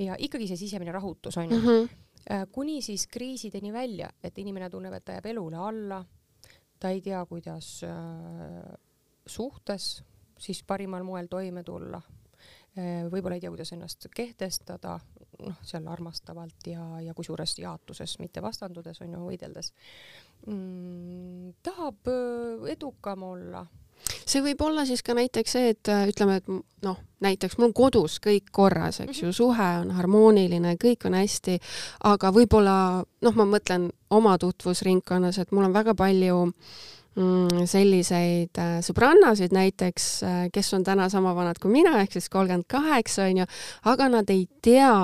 ja 0.00 0.16
ikkagi 0.18 0.48
see 0.50 0.64
sisemine 0.64 0.94
rahutus 0.94 1.36
on 1.40 1.50
ju 1.50 1.58
mm. 1.58 1.66
-hmm. 1.68 2.48
kuni 2.52 2.80
siis 2.82 3.06
kriisideni 3.06 3.72
välja, 3.72 4.10
et 4.22 4.38
inimene 4.38 4.70
tunneb, 4.70 4.92
et 4.94 5.04
ta 5.04 5.18
jääb 5.18 5.26
elule 5.34 5.56
alla, 5.56 6.04
ta 6.80 6.90
ei 6.90 7.00
tea, 7.00 7.26
kuidas 7.26 7.80
suhtes 9.26 10.04
siis 10.38 10.62
parimal 10.62 11.02
moel 11.02 11.26
toime 11.26 11.62
tulla. 11.62 12.00
Võib-olla 13.10 13.36
ei 13.36 13.40
tea, 13.40 13.50
kuidas 13.50 13.72
ennast 13.72 14.08
kehtestada, 14.16 14.98
noh, 15.44 15.60
seal 15.66 15.86
armastavalt 15.90 16.68
ja, 16.70 16.84
ja 17.04 17.14
kusjuures 17.14 17.58
jaotuses, 17.58 18.18
mitte 18.22 18.42
vastandudes 18.44 19.00
on 19.04 19.14
ju, 19.14 19.22
võideldes 19.28 19.72
mm,. 20.46 21.54
tahab 21.62 22.12
äh, 22.12 22.70
edukam 22.74 23.26
olla 23.30 23.66
see 24.24 24.42
võib 24.44 24.62
olla 24.64 24.84
siis 24.88 25.02
ka 25.04 25.14
näiteks 25.16 25.56
see, 25.56 25.74
et 25.74 25.90
äh, 25.92 26.06
ütleme, 26.10 26.38
et 26.40 26.48
noh, 26.84 26.98
näiteks 27.24 27.58
mul 27.58 27.70
on 27.70 27.76
kodus 27.76 28.18
kõik 28.24 28.50
korras, 28.52 29.00
eks 29.04 29.22
ju, 29.22 29.28
mhm. 29.30 29.36
suhe 29.36 29.68
on 29.82 29.92
harmooniline, 29.98 30.74
kõik 30.80 31.06
on 31.08 31.18
hästi, 31.18 31.58
aga 32.10 32.32
võib-olla 32.34 32.76
noh, 33.04 33.38
ma 33.38 33.46
mõtlen 33.48 33.88
oma 34.14 34.36
tutvusringkonnas, 34.40 35.40
et 35.40 35.54
mul 35.54 35.68
on 35.68 35.76
väga 35.76 35.96
palju 35.98 36.40
mm, 36.50 37.64
selliseid 37.70 38.60
äh, 38.60 38.76
sõbrannasid 38.84 39.54
näiteks, 39.56 40.08
äh, 40.26 40.42
kes 40.54 40.72
on 40.76 40.86
täna 40.86 41.08
sama 41.12 41.34
vanad 41.36 41.60
kui 41.62 41.72
mina, 41.72 41.96
ehk 42.02 42.16
siis 42.16 42.30
kolmkümmend 42.32 42.68
kaheksa 42.70 43.28
onju, 43.30 43.48
aga 43.92 44.10
nad 44.18 44.30
ei 44.34 44.46
tea 44.64 44.94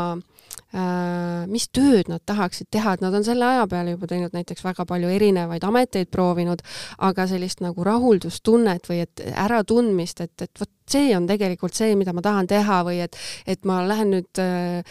mis 1.50 1.64
tööd 1.74 2.06
nad 2.06 2.22
tahaksid 2.26 2.68
teha, 2.70 2.92
et 2.94 3.00
nad 3.02 3.14
on 3.14 3.24
selle 3.26 3.42
aja 3.42 3.64
peale 3.66 3.96
juba 3.96 4.06
teinud 4.06 4.34
näiteks 4.36 4.62
väga 4.62 4.84
palju 4.86 5.08
erinevaid 5.10 5.64
ameteid 5.66 6.10
proovinud, 6.14 6.62
aga 7.02 7.26
sellist 7.26 7.62
nagu 7.64 7.84
rahuldustunnet 7.86 8.86
või 8.86 9.00
et 9.02 9.24
äratundmist, 9.34 10.22
et, 10.22 10.46
et 10.46 10.62
vot 10.62 10.70
see 10.90 11.10
on 11.16 11.26
tegelikult 11.30 11.76
see, 11.76 11.94
mida 11.98 12.14
ma 12.14 12.22
tahan 12.24 12.48
teha 12.50 12.80
või 12.86 13.00
et, 13.04 13.18
et 13.50 13.66
ma 13.68 13.80
lähen 13.86 14.14
nüüd 14.14 14.42
äh, 14.42 14.82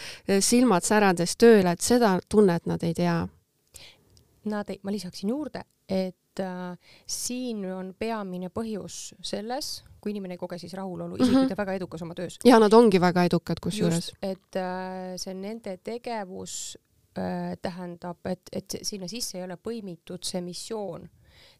silmad 0.44 0.86
särades 0.86 1.36
tööle, 1.40 1.74
et 1.74 1.84
seda 1.84 2.16
tunnet 2.28 2.68
nad 2.70 2.84
ei 2.84 2.96
tea. 2.96 3.20
Nad 4.50 4.72
ei, 4.72 4.80
ma 4.84 4.92
lisaksin 4.92 5.32
juurde, 5.32 5.64
et 5.88 6.40
äh, 6.44 6.96
siin 7.08 7.64
on 7.72 7.94
peamine 7.98 8.52
põhjus 8.52 9.14
selles, 9.24 9.80
kui 10.00 10.14
inimene 10.14 10.36
ei 10.36 10.40
koge 10.40 10.58
siis 10.58 10.74
rahulolu, 10.78 11.16
isegi 11.18 11.34
kui 11.34 11.44
mhm. 11.44 11.52
ta 11.52 11.58
väga 11.62 11.78
edukas 11.78 12.04
oma 12.06 12.16
töös. 12.18 12.38
ja 12.44 12.58
nad 12.62 12.72
ongi 12.72 13.00
väga 13.00 13.24
edukad 13.28 13.60
kusjuures. 13.62 14.12
et 14.22 14.56
äh, 14.60 15.14
see 15.20 15.34
nende 15.34 15.76
tegevus 15.84 16.76
äh, 17.18 17.56
tähendab, 17.62 18.20
et, 18.24 18.52
et 18.52 18.80
sinna 18.82 19.08
sisse 19.08 19.38
ei 19.38 19.46
ole 19.46 19.58
põimitud 19.60 20.24
see 20.26 20.42
missioon 20.44 21.08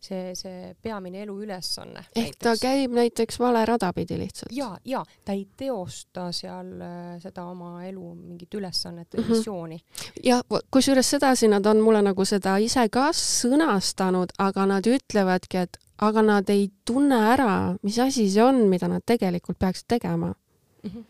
see, 0.00 0.34
see 0.34 0.74
peamine 0.82 1.22
eluülesanne. 1.22 2.04
ehk 2.16 2.16
näiteks. 2.16 2.38
ta 2.38 2.54
käib 2.60 2.92
näiteks 2.92 3.38
vale 3.38 3.64
rada 3.64 3.92
pidi 3.92 4.18
lihtsalt. 4.18 4.52
ja, 4.52 4.78
ja 4.84 5.04
ta 5.24 5.32
ei 5.32 5.46
teosta 5.56 6.30
seal 6.32 6.72
äh, 6.80 7.20
seda 7.22 7.44
oma 7.44 7.84
elu 7.84 8.14
mingit 8.14 8.54
ülesannet 8.54 9.14
või 9.14 9.20
mm 9.20 9.24
-hmm. 9.24 9.36
missiooni. 9.36 9.80
ja 10.24 10.42
kusjuures 10.70 11.10
sedasi 11.10 11.48
nad 11.48 11.66
on 11.66 11.80
mulle 11.80 12.02
nagu 12.02 12.24
seda 12.24 12.56
ise 12.58 12.88
ka 12.88 13.10
sõnastanud, 13.12 14.34
aga 14.38 14.66
nad 14.66 14.86
ütlevadki, 14.86 15.56
et 15.56 15.78
aga 15.98 16.22
nad 16.22 16.50
ei 16.50 16.70
tunne 16.84 17.16
ära, 17.32 17.76
mis 17.82 17.98
asi 17.98 18.30
see 18.30 18.42
on, 18.42 18.68
mida 18.68 18.88
nad 18.88 19.02
tegelikult 19.06 19.58
peaksid 19.58 19.88
tegema 19.88 20.34
mm. 20.82 20.90
-hmm 20.90 21.04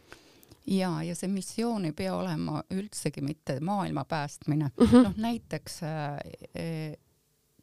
ja, 0.70 1.02
ja 1.02 1.14
see 1.14 1.28
missioon 1.28 1.84
ei 1.84 1.92
pea 1.92 2.14
olema 2.14 2.62
üldsegi 2.70 3.20
mitte 3.20 3.60
maailma 3.60 4.04
päästmine 4.04 4.70
mm 4.80 4.86
-hmm.. 4.86 5.02
noh, 5.02 5.14
näiteks 5.16 5.80
äh, 5.82 6.18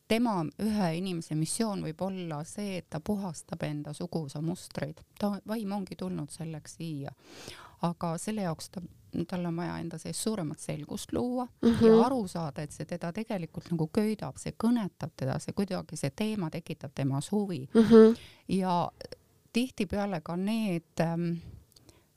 tema 0.08 0.42
ühe 0.64 0.90
inimese 0.98 1.36
missioon 1.36 1.84
võib 1.84 2.02
olla 2.02 2.44
see, 2.48 2.78
et 2.82 2.90
ta 2.90 3.00
puhastab 3.00 3.64
enda 3.68 3.94
suguvõsa 3.94 4.42
mustreid, 4.42 5.02
ta 5.20 5.36
vaim 5.48 5.72
ongi 5.72 5.96
tulnud 6.00 6.32
selleks 6.32 6.78
siia, 6.80 7.12
aga 7.82 8.16
selle 8.22 8.48
jaoks 8.48 8.70
ta 8.70 8.82
tal 9.28 9.46
on 9.46 9.56
vaja 9.56 9.78
enda 9.80 9.98
sees 9.98 10.20
suuremat 10.24 10.60
selgust 10.60 11.14
luua 11.14 11.46
mm 11.46 11.70
-hmm. 11.70 11.88
ja 11.88 12.06
aru 12.06 12.28
saada, 12.28 12.62
et 12.62 12.72
see 12.72 12.86
teda 12.86 13.12
tegelikult 13.14 13.72
nagu 13.72 13.88
köidab, 13.88 14.38
see 14.38 14.54
kõnetab 14.64 15.12
teda, 15.16 15.40
see 15.40 15.54
kuidagi, 15.54 15.98
see 15.98 16.10
teema 16.10 16.50
tekitab 16.50 16.92
temas 16.96 17.32
huvi 17.32 17.70
mm. 17.74 17.82
-hmm. 17.82 18.18
ja 18.48 18.92
tihtipeale 19.54 20.22
ka 20.22 20.36
need 20.36 21.00
ähm, 21.00 21.32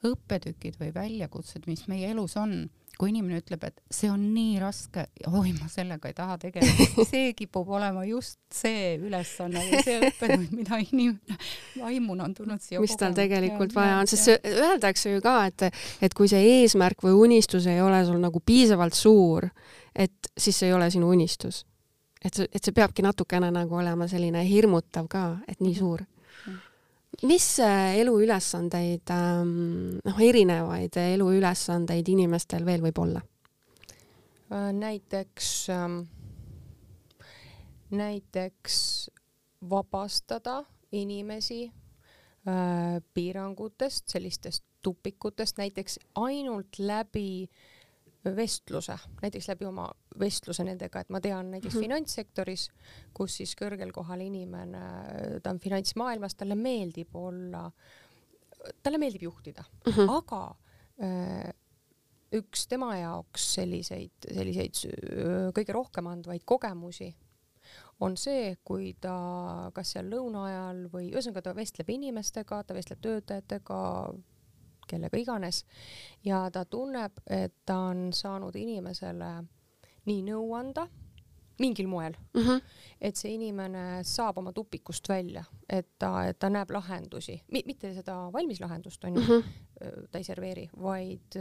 õppetükid 0.05 0.77
või 0.81 0.95
väljakutsed, 0.95 1.67
mis 1.67 1.89
meie 1.89 2.11
elus 2.11 2.37
on 2.37 2.71
kui 3.01 3.15
inimene 3.15 3.39
ütleb, 3.41 3.63
et 3.65 3.79
see 3.95 4.11
on 4.13 4.21
nii 4.35 4.59
raske, 4.61 5.07
oi, 5.31 5.55
ma 5.57 5.71
sellega 5.73 6.11
ei 6.11 6.17
taha 6.17 6.37
tegeleda, 6.43 7.07
see 7.09 7.31
kipub 7.39 7.71
olema 7.73 8.05
just 8.05 8.39
see 8.53 8.99
ülesanne 9.01 9.63
või 9.71 9.81
see 9.87 9.97
õppetund, 10.11 10.53
mida 10.59 10.81
inimene 10.85 11.39
vaimuna 11.81 12.29
on 12.29 12.37
tulnud 12.37 12.61
siia 12.61 12.83
mis 12.83 12.97
tal 13.01 13.17
tegelikult 13.17 13.73
ja, 13.73 13.79
vaja 13.79 13.97
on, 14.03 14.11
sest 14.11 14.29
see 14.29 14.53
öeldakse 14.53 15.15
ju 15.15 15.25
ka, 15.25 15.39
et, 15.49 15.67
et 16.05 16.17
kui 16.17 16.29
see 16.29 16.43
eesmärk 16.61 17.01
või 17.07 17.17
unistus 17.25 17.69
ei 17.71 17.81
ole 17.81 18.03
sul 18.05 18.21
nagu 18.21 18.43
piisavalt 18.45 18.99
suur, 18.99 19.49
et 19.97 20.33
siis 20.37 20.61
see 20.61 20.69
ei 20.69 20.77
ole 20.77 20.91
sinu 20.93 21.09
unistus. 21.09 21.65
et 22.21 22.37
see, 22.37 22.49
et 22.53 22.61
see 22.61 22.77
peabki 22.77 23.05
natukene 23.07 23.49
nagu 23.55 23.81
olema 23.81 24.09
selline 24.13 24.45
hirmutav 24.45 25.09
ka, 25.09 25.27
et 25.49 25.63
nii 25.65 25.73
mhm. 25.73 25.79
suur 25.81 26.05
mis 27.23 27.59
äh, 27.61 27.99
eluülesandeid, 28.01 29.11
ähm, 29.11 29.99
noh, 30.05 30.21
erinevaid 30.23 30.97
eluülesandeid 31.01 32.09
inimestel 32.09 32.65
veel 32.67 32.85
võib 32.85 33.01
olla? 33.03 33.23
Äh, 34.51 34.71
näiteks, 34.77 35.51
ähm, 35.75 36.01
näiteks 37.91 38.79
vabastada 39.71 40.63
inimesi 40.93 41.65
äh, 41.67 43.03
piirangutest, 43.15 44.09
sellistest 44.09 44.65
tupikutest, 44.83 45.59
näiteks 45.61 45.99
ainult 46.17 46.79
läbi 46.81 47.45
äh, 47.45 47.70
vestluse, 48.25 48.97
näiteks 49.23 49.49
läbi 49.49 49.67
oma 49.69 49.87
vestluse 50.21 50.65
nendega, 50.67 51.01
et 51.01 51.13
ma 51.13 51.21
tean 51.21 51.51
näiteks 51.55 51.75
mm 51.75 51.79
-hmm. 51.79 51.87
finantssektoris, 51.87 52.69
kus 53.15 53.37
siis 53.41 53.55
kõrgel 53.57 53.93
kohal 53.93 54.21
inimene, 54.21 54.83
ta 55.43 55.51
on 55.51 55.61
finantsmaailmas, 55.61 56.35
talle 56.35 56.55
meeldib 56.55 57.17
olla, 57.17 57.71
talle 58.83 58.99
meeldib 58.99 59.23
juhtida 59.23 59.65
mm, 59.65 59.93
-hmm. 59.93 60.11
aga 60.19 60.57
öö, 61.03 61.53
üks 62.33 62.69
tema 62.69 62.97
jaoks 62.99 63.55
selliseid, 63.55 64.13
selliseid 64.35 64.85
kõige 65.57 65.73
rohkem 65.73 66.07
andvaid 66.07 66.45
kogemusi 66.45 67.15
on 68.01 68.17
see, 68.17 68.57
kui 68.65 68.95
ta 69.01 69.71
kas 69.77 69.95
seal 69.95 70.09
lõuna 70.13 70.45
ajal 70.49 70.85
või 70.93 71.11
ühesõnaga 71.13 71.43
ta 71.45 71.55
vestleb 71.57 71.91
inimestega, 71.93 72.63
ta 72.65 72.77
vestleb 72.77 73.01
töötajatega, 73.05 73.81
kellega 74.91 75.21
iganes 75.21 75.65
ja 76.25 76.43
ta 76.53 76.65
tunneb, 76.65 77.23
et 77.27 77.55
ta 77.67 77.79
on 77.91 78.11
saanud 78.17 78.57
inimesele 78.57 79.31
nii 80.09 80.27
nõu 80.27 80.53
anda 80.59 80.89
mingil 81.61 81.89
moel 81.89 82.15
mm, 82.35 82.41
-hmm. 82.43 82.61
et 83.01 83.17
see 83.17 83.35
inimene 83.35 84.03
saab 84.07 84.39
oma 84.41 84.53
tupikust 84.57 85.09
välja, 85.09 85.45
et 85.69 85.89
ta, 85.99 86.13
et 86.29 86.39
ta 86.39 86.49
näeb 86.51 86.71
lahendusi, 86.73 87.41
mitte 87.53 87.95
seda 87.95 88.17
valmis 88.33 88.61
lahendust 88.61 89.05
onju 89.05 89.21
mm, 89.21 89.27
-hmm. 89.27 90.07
ta 90.11 90.19
ei 90.19 90.25
serveeri, 90.25 90.69
vaid 90.83 91.37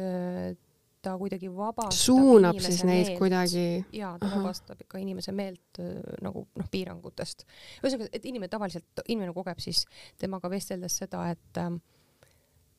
ta 1.01 1.15
kuidagi 1.17 1.47
vabastab 1.55 1.95
suunab 1.95 2.59
siis 2.59 2.83
neid 2.83 3.05
meelt. 3.05 3.19
kuidagi. 3.19 3.85
ja 3.91 4.17
ta 4.19 4.27
Aha. 4.27 4.39
vabastab 4.39 4.81
ikka 4.81 4.99
inimese 4.99 5.31
meelt 5.31 5.79
nagu 6.21 6.47
noh, 6.55 6.67
piirangutest. 6.71 7.45
ühesõnaga, 7.83 8.09
et 8.13 8.25
inimene 8.25 8.51
tavaliselt, 8.51 9.03
inimene 9.07 9.33
kogeb 9.33 9.59
siis 9.63 9.85
temaga 10.19 10.51
vesteldes 10.51 10.97
seda, 11.03 11.29
et 11.31 11.61
äh, 11.63 11.71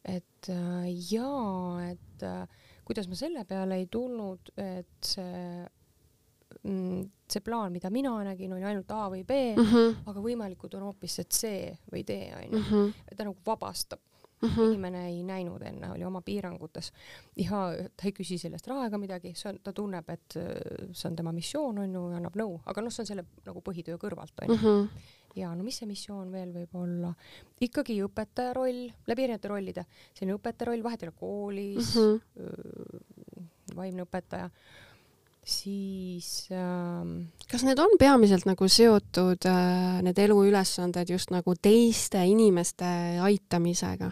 et 0.05 0.49
äh, 0.49 0.89
jaa, 1.13 1.91
et 1.91 2.25
äh, 2.25 2.47
kuidas 2.85 3.09
ma 3.09 3.19
selle 3.19 3.45
peale 3.49 3.81
ei 3.81 3.87
tulnud, 3.93 4.53
et 4.57 5.13
see 5.13 5.67
mm, 6.65 7.03
see 7.31 7.45
plaan, 7.47 7.73
mida 7.73 7.91
mina 7.95 8.13
nägin, 8.27 8.53
oli 8.57 8.67
ainult 8.67 8.91
A 8.91 9.09
või 9.13 9.25
B 9.25 9.41
mm, 9.57 9.67
-hmm. 9.67 9.99
aga 10.11 10.23
võimalikud 10.25 10.75
on 10.79 10.89
hoopis 10.89 11.21
see 11.21 11.29
C 11.31 11.51
või 11.93 12.05
D 12.07 12.21
onju 12.37 12.59
mm. 12.59 12.65
-hmm. 12.71 13.17
ta 13.17 13.27
nagu 13.29 13.37
vabastab 13.47 14.01
mm. 14.43 14.49
-hmm. 14.49 14.67
inimene 14.73 15.07
ei 15.09 15.23
näinud 15.25 15.63
enne, 15.63 15.93
oli 15.93 16.05
oma 16.05 16.23
piirangutes 16.23 16.93
ja 17.37 17.63
ta 17.97 18.09
ei 18.09 18.13
küsi 18.17 18.39
sellest 18.39 18.67
raha 18.67 18.87
ega 18.87 18.99
midagi, 18.99 19.35
see 19.35 19.53
on, 19.53 19.61
ta 19.63 19.73
tunneb, 19.73 20.11
et 20.11 20.37
äh, 20.37 20.91
see 20.93 21.09
on 21.11 21.17
tema 21.17 21.33
missioon 21.33 21.79
onju 21.79 22.11
ja 22.11 22.21
annab 22.21 22.37
nõu, 22.37 22.61
aga 22.67 22.83
noh, 22.83 22.93
see 22.93 23.03
on 23.05 23.11
selle 23.15 23.27
nagu 23.47 23.65
põhitöö 23.65 23.99
kõrvalt 24.01 24.47
onju 24.47 24.57
mm. 24.57 24.67
-hmm 24.67 25.17
ja 25.37 25.53
no 25.55 25.63
mis 25.63 25.79
see 25.81 25.87
missioon 25.87 26.31
veel 26.33 26.53
võib 26.55 26.77
olla, 26.81 27.13
ikkagi 27.63 28.01
õpetaja 28.03 28.55
roll 28.57 28.89
läbi 29.07 29.27
erinevate 29.27 29.51
rollide, 29.51 29.87
selline 30.15 30.37
õpetaja 30.39 30.71
roll, 30.71 30.83
vahet 30.83 31.05
ei 31.05 31.11
ole 31.11 31.19
koolis 31.21 31.95
mm, 31.97 32.21
-hmm. 32.37 33.77
vaimne 33.77 34.07
õpetaja, 34.07 34.51
siis 35.45 36.49
ähm, 36.51 37.31
kas 37.51 37.65
need 37.67 37.79
on 37.79 37.95
peamiselt 37.99 38.47
nagu 38.49 38.69
seotud 38.69 39.47
äh,, 39.47 40.01
need 40.03 40.19
eluülesanded 40.19 41.15
just 41.15 41.31
nagu 41.31 41.55
teiste 41.55 42.25
inimeste 42.27 42.91
aitamisega? 43.23 44.11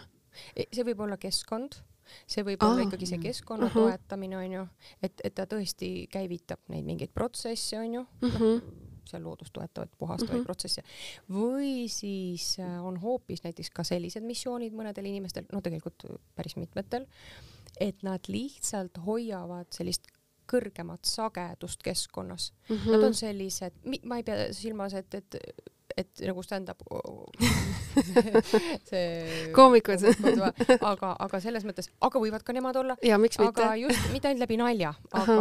E, 0.55 0.67
see 0.73 0.85
võib 0.87 1.05
olla 1.05 1.17
keskkond, 1.17 1.79
see 2.25 2.43
võib 2.43 2.63
ah, 2.63 2.71
olla 2.71 2.85
ikkagi 2.87 3.05
see 3.05 3.21
keskkonna 3.21 3.69
uh 3.69 3.73
-huh. 3.73 3.89
toetamine 3.89 4.37
onju, 4.37 4.67
et, 5.01 5.21
et 5.23 5.35
ta 5.35 5.45
tõesti 5.45 6.07
käivitab 6.11 6.59
neid 6.67 6.85
mingeid 6.85 7.13
protsesse 7.13 7.79
onju 7.79 8.01
uh, 8.01 8.21
-huh. 8.21 8.33
noh 8.33 8.39
mhm 8.39 8.87
seal 9.09 9.25
loodust 9.25 9.53
toetavaid, 9.53 9.89
puhastavaid 9.97 10.37
mm 10.37 10.41
-hmm. 10.41 10.45
protsesse. 10.45 10.83
või 11.29 11.87
siis 11.89 12.59
äh, 12.59 12.85
on 12.85 12.97
hoopis 13.01 13.43
näiteks 13.43 13.71
ka 13.73 13.83
sellised 13.83 14.23
missioonid 14.23 14.73
mõnedel 14.73 15.09
inimestel, 15.09 15.45
no 15.51 15.61
tegelikult 15.61 16.05
päris 16.35 16.55
mitmetel, 16.55 17.07
et 17.79 18.03
nad 18.03 18.27
lihtsalt 18.27 19.01
hoiavad 19.05 19.67
sellist 19.73 20.07
kõrgemat 20.49 21.05
sagedust 21.05 21.83
keskkonnas 21.83 22.53
mm. 22.69 22.75
-hmm. 22.75 22.91
Nad 22.91 23.03
on 23.03 23.13
sellised, 23.13 23.73
ma 24.03 24.17
ei 24.17 24.23
pea 24.23 24.53
silmas, 24.53 24.93
et, 24.93 25.13
et 25.13 25.35
et 25.97 26.21
nagu 26.25 26.43
stand-up 26.45 26.83
see 28.89 29.49
koomikud. 29.55 30.03
aga, 30.91 31.13
aga 31.25 31.41
selles 31.43 31.65
mõttes, 31.67 31.89
aga 32.05 32.21
võivad 32.21 32.45
ka 32.45 32.55
nemad 32.55 32.77
olla. 32.81 32.97
ja 33.05 33.17
miks 33.21 33.39
mitte. 33.41 33.63
aga 33.63 33.75
just, 33.79 34.09
mitte 34.13 34.29
ainult 34.29 34.45
läbi 34.45 34.59
nalja, 34.61 34.93
aga 35.15 35.39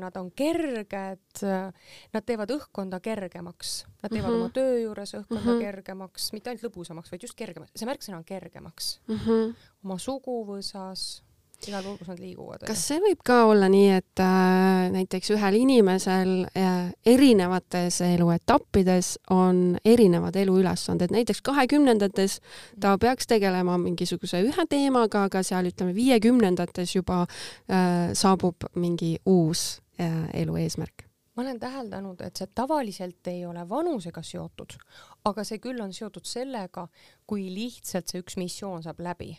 nad 0.00 0.16
on 0.20 0.30
kerged, 0.36 1.44
nad 1.44 2.26
teevad 2.26 2.54
õhkkonda 2.56 3.00
kergemaks, 3.04 3.84
nad 4.02 4.10
teevad 4.12 4.30
mm 4.30 4.36
-hmm. 4.36 4.48
oma 4.48 4.56
töö 4.56 4.80
juures 4.86 5.14
õhkkonda 5.20 5.44
mm 5.44 5.50
-hmm. 5.50 5.66
kergemaks, 5.68 6.32
mitte 6.32 6.50
ainult 6.50 6.66
lõbusamaks, 6.68 7.12
vaid 7.12 7.28
just 7.28 7.38
kergemaks, 7.38 7.72
see 7.76 7.88
märksõna 7.88 8.20
on 8.22 8.24
kergemaks 8.24 9.00
mm. 9.08 9.20
-hmm. 9.26 9.54
oma 9.84 9.98
suguvõsas 9.98 11.22
igal 11.68 11.84
pool, 11.84 11.96
kus 12.00 12.10
nad 12.10 12.20
liiguvad. 12.20 12.64
kas 12.68 12.82
see 12.88 13.00
võib 13.02 13.22
ka 13.26 13.38
olla 13.50 13.68
nii, 13.72 13.90
et 13.98 14.22
äh, 14.22 14.88
näiteks 14.94 15.32
ühel 15.36 15.58
inimesel 15.60 16.32
äh, 16.50 16.90
erinevates 17.14 18.00
eluetappides 18.06 19.14
on 19.34 19.78
erinevad 19.84 20.36
eluülesanded, 20.40 21.14
näiteks 21.14 21.42
kahekümnendates 21.46 22.40
ta 22.80 22.96
peaks 22.98 23.30
tegelema 23.30 23.78
mingisuguse 23.80 24.42
ühe 24.44 24.68
teemaga, 24.70 25.26
aga 25.30 25.44
seal 25.46 25.70
ütleme 25.70 25.96
viiekümnendates 25.96 26.96
juba 26.98 27.24
äh, 27.24 28.12
saabub 28.12 28.68
mingi 28.74 29.16
uus 29.26 29.82
äh, 30.00 30.28
elu 30.44 30.62
eesmärk 30.66 31.08
ma 31.34 31.42
olen 31.42 31.58
täheldanud, 31.58 32.20
et 32.22 32.38
see 32.38 32.46
tavaliselt 32.54 33.26
ei 33.30 33.40
ole 33.46 33.64
vanusega 33.68 34.22
seotud, 34.22 34.76
aga 35.24 35.44
see 35.44 35.60
küll 35.62 35.80
on 35.80 35.92
seotud 35.96 36.26
sellega, 36.28 36.86
kui 37.26 37.46
lihtsalt 37.52 38.10
see 38.10 38.22
üks 38.24 38.36
missioon 38.40 38.82
saab 38.84 39.00
läbi. 39.04 39.34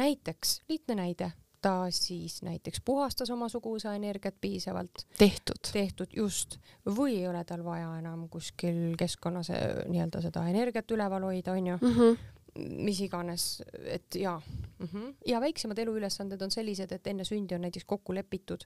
näiteks, 0.00 0.60
lihtne 0.68 0.98
näide, 1.00 1.30
ta 1.62 1.86
siis 1.92 2.40
näiteks 2.42 2.80
puhastas 2.84 3.30
oma 3.30 3.48
suguvõsa 3.48 3.94
energiat 3.96 4.36
piisavalt. 4.40 5.06
tehtud. 5.18 5.72
tehtud, 5.72 6.12
just. 6.16 6.58
või 6.86 7.20
ei 7.20 7.28
ole 7.28 7.44
tal 7.44 7.64
vaja 7.64 7.94
enam 7.98 8.28
kuskil 8.28 8.96
keskkonnas 8.98 9.50
eh, 9.50 9.64
nii-öelda 9.88 10.22
seda 10.24 10.44
energiat 10.48 10.90
üleval 10.90 11.30
hoida, 11.30 11.52
onju 11.52 11.78
mm. 11.80 11.96
-hmm 11.96 12.20
mis 12.60 12.98
iganes, 13.00 13.62
et 13.84 14.14
jaa 14.14 14.40
mm. 14.78 14.86
-hmm. 14.86 15.14
ja 15.26 15.40
väiksemad 15.40 15.78
eluülesanded 15.78 16.42
on 16.42 16.50
sellised, 16.50 16.92
et 16.92 17.06
enne 17.06 17.24
sündi 17.24 17.54
on 17.54 17.60
näiteks 17.60 17.84
kokku 17.84 18.14
lepitud, 18.14 18.64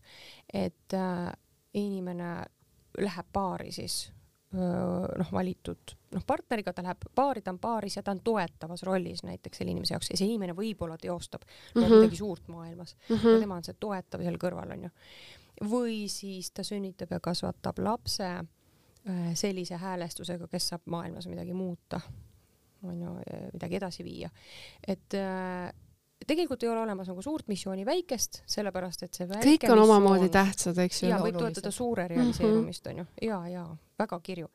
et 0.52 0.94
äh, 0.94 1.32
inimene 1.74 2.44
läheb 2.98 3.26
paari 3.32 3.72
siis 3.72 4.12
noh, 4.54 5.30
valitud 5.32 5.94
noh, 6.14 6.24
partneriga 6.26 6.72
ta 6.72 6.84
läheb 6.86 7.06
paari, 7.14 7.42
ta 7.42 7.52
on 7.54 7.60
paaris 7.62 7.98
ja 7.98 8.02
ta 8.02 8.14
on 8.14 8.20
toetavas 8.24 8.82
rollis 8.86 9.24
näiteks 9.26 9.60
selle 9.60 9.74
inimese 9.74 9.94
jaoks 9.94 10.10
ja 10.12 10.18
see 10.20 10.28
inimene 10.30 10.56
võib-olla 10.56 10.98
teostab 11.00 11.42
mm 11.44 11.82
-hmm. 11.82 11.94
midagi 11.98 12.16
suurt 12.16 12.48
maailmas 12.48 12.96
mm 13.08 13.16
-hmm. 13.16 13.34
ja 13.34 13.40
tema 13.40 13.60
on 13.60 13.64
see 13.64 13.76
toetav 13.80 14.22
seal 14.22 14.38
kõrval 14.38 14.72
onju. 14.76 14.90
või 15.70 16.08
siis 16.08 16.50
ta 16.50 16.62
sünnitab 16.62 17.10
ja 17.10 17.20
kasvatab 17.20 17.78
lapse 17.78 18.44
sellise 19.34 19.76
häälestusega, 19.76 20.46
kes 20.48 20.68
saab 20.68 20.82
maailmas 20.86 21.26
midagi 21.26 21.52
muuta, 21.52 22.00
onju, 22.82 23.18
midagi 23.52 23.76
edasi 23.76 24.04
viia. 24.04 24.30
et 24.88 25.14
tegelikult 26.26 26.62
ei 26.62 26.68
ole 26.68 26.80
olemas 26.80 27.08
nagu 27.10 27.22
suurt 27.22 27.48
missiooni, 27.48 27.86
väikest, 27.86 28.42
sellepärast 28.46 29.06
et 29.06 29.14
see 29.14 29.28
väike 29.28 29.44
kõik 29.44 29.68
on 29.68 29.78
missioon, 29.78 29.84
omamoodi 29.84 30.28
tähtsad, 30.34 30.78
eks 30.84 31.02
ju. 31.02 31.08
ja 31.08 31.20
võib 31.22 31.38
toetada 31.38 31.70
suure 31.74 32.08
realiseerumist 32.08 32.86
onju 32.86 33.02
mm 33.02 33.08
-hmm. 33.08 33.26
ja, 33.28 33.48
ja 33.48 33.66
väga 33.98 34.20
kirju. 34.20 34.50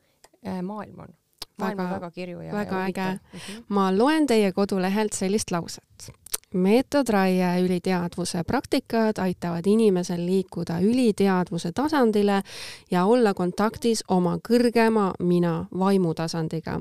Äh, 0.46 0.62
maailm 0.62 0.98
on, 0.98 1.14
maailm 1.58 1.78
väga, 1.78 1.88
on 1.88 1.94
väga 2.00 2.10
kirju 2.10 2.40
ja 2.40 2.52
väga 2.52 2.78
ja 2.78 2.86
äge 2.86 3.10
mm. 3.12 3.38
-hmm. 3.38 3.64
ma 3.68 3.90
loen 3.98 4.26
teie 4.26 4.52
kodulehelt 4.52 5.12
sellist 5.12 5.50
lauset 5.50 6.12
meetodraie 6.54 7.60
üliteadvuse 7.62 8.42
praktikad 8.44 9.18
aitavad 9.18 9.66
inimesel 9.66 10.26
liikuda 10.26 10.80
üliteadvuse 10.80 11.72
tasandile 11.72 12.42
ja 12.90 13.04
olla 13.04 13.34
kontaktis 13.34 14.02
oma 14.08 14.36
kõrgema 14.48 15.12
mina 15.18 15.66
vaimutasandiga. 15.78 16.80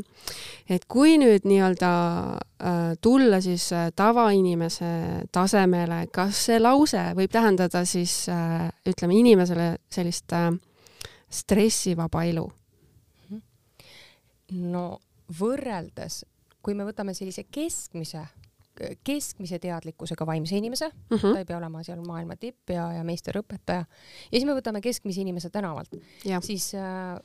et 0.69 0.85
kui 0.85 1.17
nüüd 1.17 1.45
nii-öelda 1.45 1.91
äh, 2.33 2.97
tulla 3.01 3.41
siis 3.41 3.71
äh, 3.73 3.91
tavainimese 3.95 5.25
tasemele, 5.31 6.07
kas 6.11 6.45
see 6.45 6.59
lause 6.59 7.13
võib 7.15 7.31
tähendada 7.31 7.85
siis 7.85 8.29
äh, 8.29 8.71
ütleme 8.89 9.19
inimesele 9.19 9.77
sellist 9.89 10.33
stressivaba 11.29 12.23
elu? 12.23 12.49
no 14.49 14.99
võrreldes, 15.39 16.23
kui 16.61 16.73
me 16.73 16.83
võtame 16.89 17.13
sellise 17.13 17.43
keskmise 17.51 18.25
keskmise 19.03 19.59
teadlikkusega 19.59 20.25
vaimse 20.25 20.57
inimese 20.57 20.89
mm, 20.89 21.17
-hmm. 21.17 21.33
ta 21.33 21.39
ei 21.39 21.45
pea 21.45 21.57
olema 21.57 21.83
seal 21.83 22.01
maailma 22.05 22.35
tipp 22.39 22.69
ja, 22.69 22.91
ja 22.93 23.03
meisterõpetaja. 23.03 23.85
ja 24.31 24.31
siis 24.31 24.45
me 24.45 24.55
võtame 24.57 24.81
keskmise 24.81 25.21
inimese 25.21 25.49
tänavalt, 25.49 25.95
siis 26.41 26.71
äh, 26.75 27.15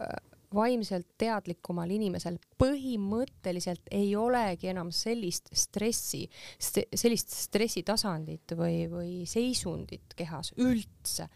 äh, 0.00 0.29
vaimselt 0.54 1.06
teadlikumal 1.18 1.90
inimesel 1.90 2.38
põhimõtteliselt 2.60 3.88
ei 3.94 4.10
olegi 4.18 4.70
enam 4.72 4.90
sellist 4.94 5.48
stressi 5.56 6.24
st, 6.58 6.86
sellist 6.94 7.32
stressitasandit 7.36 8.54
või, 8.58 8.84
või 8.90 9.12
seisundit 9.30 10.16
kehas 10.18 10.52
üldse. 10.58 11.28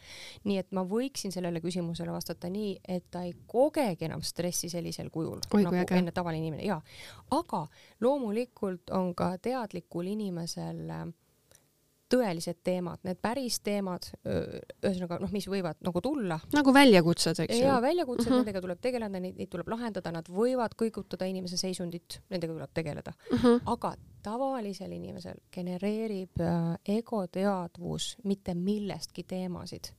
nii 0.44 0.58
et 0.60 0.72
ma 0.76 0.84
võiksin 0.88 1.32
sellele 1.32 1.62
küsimusele 1.64 2.12
vastata 2.12 2.50
nii, 2.52 2.78
et 2.88 3.06
ta 3.10 3.24
ei 3.24 3.34
kogegi 3.46 4.08
enam 4.08 4.22
stressi 4.22 4.68
sellisel 4.72 5.10
kujul 5.14 5.40
Oi, 5.54 5.62
nagu 5.62 5.78
äge. 5.80 5.98
enne 5.98 6.12
tavaline 6.12 6.42
inimene, 6.42 6.66
jaa. 6.66 6.80
aga 7.30 7.66
loomulikult 8.00 8.90
on 8.90 9.14
ka 9.14 9.34
teadlikul 9.38 10.10
inimesel 10.10 10.90
äh, 10.90 11.06
tõelised 12.12 12.60
teemad, 12.66 13.00
need 13.06 13.18
päris 13.22 13.58
teemad, 13.64 14.06
ühesõnaga 14.24 15.18
noh, 15.22 15.30
mis 15.34 15.46
võivad 15.50 15.78
nagu 15.84 16.02
tulla. 16.04 16.38
nagu 16.54 16.74
väljakutsed, 16.74 17.40
eks 17.44 17.56
ju. 17.56 17.66
jaa, 17.66 17.80
väljakutsed 17.82 18.28
uh, 18.28 18.32
-huh. 18.32 18.42
nendega 18.42 18.60
tuleb 18.64 18.80
tegeleda, 18.84 19.20
neid, 19.20 19.38
neid 19.40 19.50
tuleb 19.52 19.68
lahendada, 19.72 20.12
nad 20.12 20.28
võivad 20.28 20.76
kõigutada 20.78 21.28
inimese 21.30 21.56
seisundit, 21.60 22.20
nendega 22.30 22.52
tuleb 22.52 22.74
tegeleda 22.74 23.14
uh. 23.32 23.38
-huh. 23.38 23.60
aga 23.72 23.94
tavalisel 24.24 24.92
inimesel 24.92 25.40
genereerib 25.52 26.40
äh, 26.40 26.76
egoteadvus 26.98 28.16
mitte 28.24 28.54
millestki 28.54 29.24
teemasid 29.28 29.92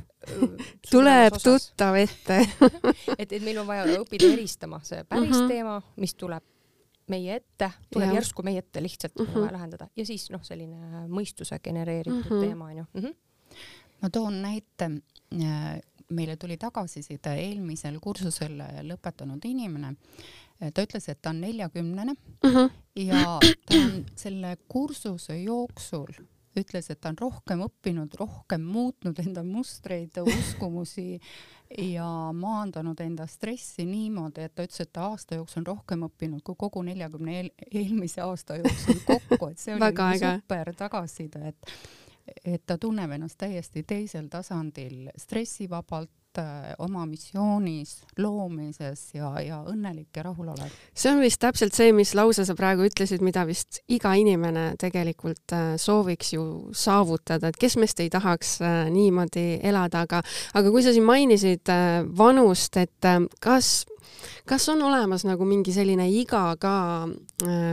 tuleb 0.92 1.36
tuttav 1.42 1.94
ette 1.94 2.40
et, 3.20 3.32
et 3.32 3.42
meil 3.42 3.58
on 3.62 3.66
vaja 3.66 4.00
õppida 4.00 4.32
eristama 4.32 4.80
see 4.82 5.04
päris 5.04 5.36
uh 5.36 5.42
-huh. 5.42 5.48
teema, 5.48 5.82
mis 5.96 6.14
tuleb 6.14 6.44
meie 7.10 7.38
ette, 7.40 7.70
tuleb 7.92 8.12
ja. 8.12 8.18
järsku 8.20 8.44
meie 8.46 8.62
ette 8.62 8.82
lihtsalt 8.82 9.18
mm 9.18 9.26
-hmm. 9.26 9.52
lahendada 9.52 9.88
ja 9.96 10.06
siis 10.06 10.28
noh, 10.30 10.42
selline 10.46 11.06
mõistuse 11.08 11.58
genereeritud 11.62 12.24
mm 12.24 12.30
-hmm. 12.30 12.46
teema 12.46 12.64
onju 12.64 12.84
mm. 12.92 13.00
-hmm. 13.00 13.14
ma 14.02 14.10
toon 14.10 14.42
näite. 14.42 14.90
meile 16.10 16.36
tuli 16.36 16.56
tagasiside 16.56 17.34
eelmisel 17.38 18.00
kursusel 18.00 18.56
lõpetanud 18.82 19.44
inimene. 19.44 19.94
ta 20.74 20.82
ütles, 20.82 21.08
et 21.08 21.22
ta 21.22 21.30
on 21.30 21.40
neljakümnene 21.40 22.12
mm 22.12 22.50
-hmm. 22.50 22.70
ja 22.96 23.38
ta 23.66 23.76
on 23.76 24.06
selle 24.16 24.56
kursuse 24.68 25.42
jooksul 25.42 26.10
ütles, 26.58 26.90
et 26.90 27.00
ta 27.00 27.12
on 27.12 27.18
rohkem 27.20 27.62
õppinud, 27.64 28.14
rohkem 28.18 28.64
muutnud 28.66 29.18
enda 29.22 29.44
mustreid, 29.46 30.18
uskumusi 30.18 31.20
ja 31.78 32.06
maandanud 32.34 33.00
enda 33.00 33.26
stressi 33.30 33.86
niimoodi, 33.86 34.48
et 34.48 34.54
ta 34.54 34.66
ütles, 34.66 34.82
et 34.82 34.92
ta 34.92 35.06
aasta 35.12 35.38
jooksul 35.38 35.62
on 35.62 35.70
rohkem 35.70 36.04
õppinud 36.08 36.42
kui 36.46 36.58
kogu 36.58 36.82
neljakümne 36.86 37.36
eel, 37.38 37.50
eelmise 37.70 38.24
aasta 38.26 38.58
jooksul 38.58 39.02
kokku, 39.06 39.50
et 39.52 39.62
see 39.62 39.76
oli 39.78 40.22
super 40.24 40.74
tagasiside, 40.84 41.54
et 41.54 41.74
et 42.44 42.62
ta 42.66 42.76
tunneb 42.78 43.10
ennast 43.10 43.38
täiesti 43.40 43.82
teisel 43.82 44.28
tasandil, 44.30 45.08
stressivabalt, 45.18 46.12
oma 46.78 47.06
missioonis, 47.08 47.96
loomises 48.18 49.08
ja, 49.16 49.32
ja 49.42 49.60
õnnelik 49.66 50.14
ja 50.16 50.22
rahulolev. 50.28 50.70
see 50.94 51.10
on 51.10 51.20
vist 51.24 51.40
täpselt 51.42 51.74
see, 51.74 51.90
mis 51.96 52.14
lause 52.14 52.44
sa 52.46 52.54
praegu 52.54 52.86
ütlesid, 52.86 53.24
mida 53.24 53.42
vist 53.48 53.80
iga 53.88 54.14
inimene 54.14 54.74
tegelikult 54.80 55.56
äh, 55.56 55.74
sooviks 55.80 56.34
ju 56.36 56.44
saavutada, 56.76 57.50
et 57.50 57.58
kes 57.60 57.76
meist 57.80 58.00
ei 58.00 58.10
tahaks 58.12 58.60
äh, 58.62 58.80
niimoodi 58.92 59.60
elada, 59.66 60.04
aga, 60.06 60.22
aga 60.54 60.70
kui 60.70 60.84
sa 60.86 60.94
siin 60.94 61.08
mainisid 61.08 61.70
vanust, 62.16 62.76
et 62.80 63.10
kas 63.42 63.84
kas 64.48 64.68
on 64.72 64.82
olemas 64.82 65.24
nagu 65.28 65.46
mingi 65.48 65.72
selline 65.74 66.08
iga 66.12 66.54
ka, 66.60 66.74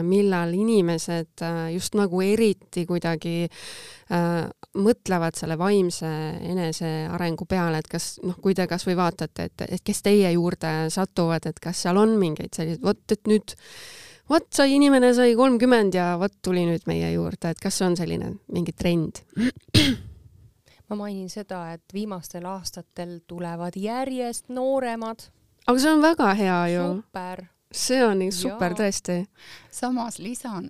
millal 0.07 0.53
inimesed 0.53 1.43
just 1.73 1.97
nagu 1.97 2.21
eriti 2.23 2.85
kuidagi 2.89 3.35
äh, 3.47 4.47
mõtlevad 4.77 5.37
selle 5.37 5.57
vaimse 5.59 6.09
enesearengu 6.51 7.47
peale, 7.49 7.81
et 7.81 7.89
kas 7.91 8.17
noh, 8.23 8.37
kui 8.41 8.55
te 8.57 8.67
kasvõi 8.69 8.97
vaatate, 8.97 9.47
et, 9.49 9.65
et 9.67 9.85
kes 9.85 10.03
teie 10.05 10.31
juurde 10.35 10.73
satuvad, 10.93 11.47
et 11.49 11.61
kas 11.63 11.85
seal 11.85 11.99
on 11.99 12.17
mingeid 12.19 12.53
selliseid, 12.55 12.83
vot 12.85 13.15
et 13.15 13.31
nüüd 13.31 13.55
vot 14.29 14.47
sai 14.53 14.75
inimene 14.75 15.13
sai 15.15 15.35
kolmkümmend 15.39 15.95
ja 15.97 16.11
vot 16.19 16.35
tuli 16.43 16.65
nüüd 16.67 16.85
meie 16.89 17.11
juurde, 17.15 17.53
et 17.53 17.63
kas 17.63 17.81
on 17.85 17.97
selline 17.99 18.35
mingi 18.53 18.75
trend? 18.75 19.23
ma 20.87 20.95
mainin 20.95 21.29
seda, 21.31 21.73
et 21.75 21.93
viimastel 21.93 22.45
aastatel 22.47 23.19
tulevad 23.27 23.75
järjest 23.75 24.49
nooremad. 24.49 25.27
Aga 25.67 25.79
see 25.79 25.91
on 25.91 26.01
väga 26.01 26.33
hea 26.33 26.59
ju. 26.73 26.87
super 27.01 27.47
see 27.71 28.03
on 28.05 28.19
nii 28.21 28.31
super 28.31 28.73
ja. 28.73 28.79
tõesti. 28.83 29.25
samas 29.71 30.19
lisan 30.19 30.69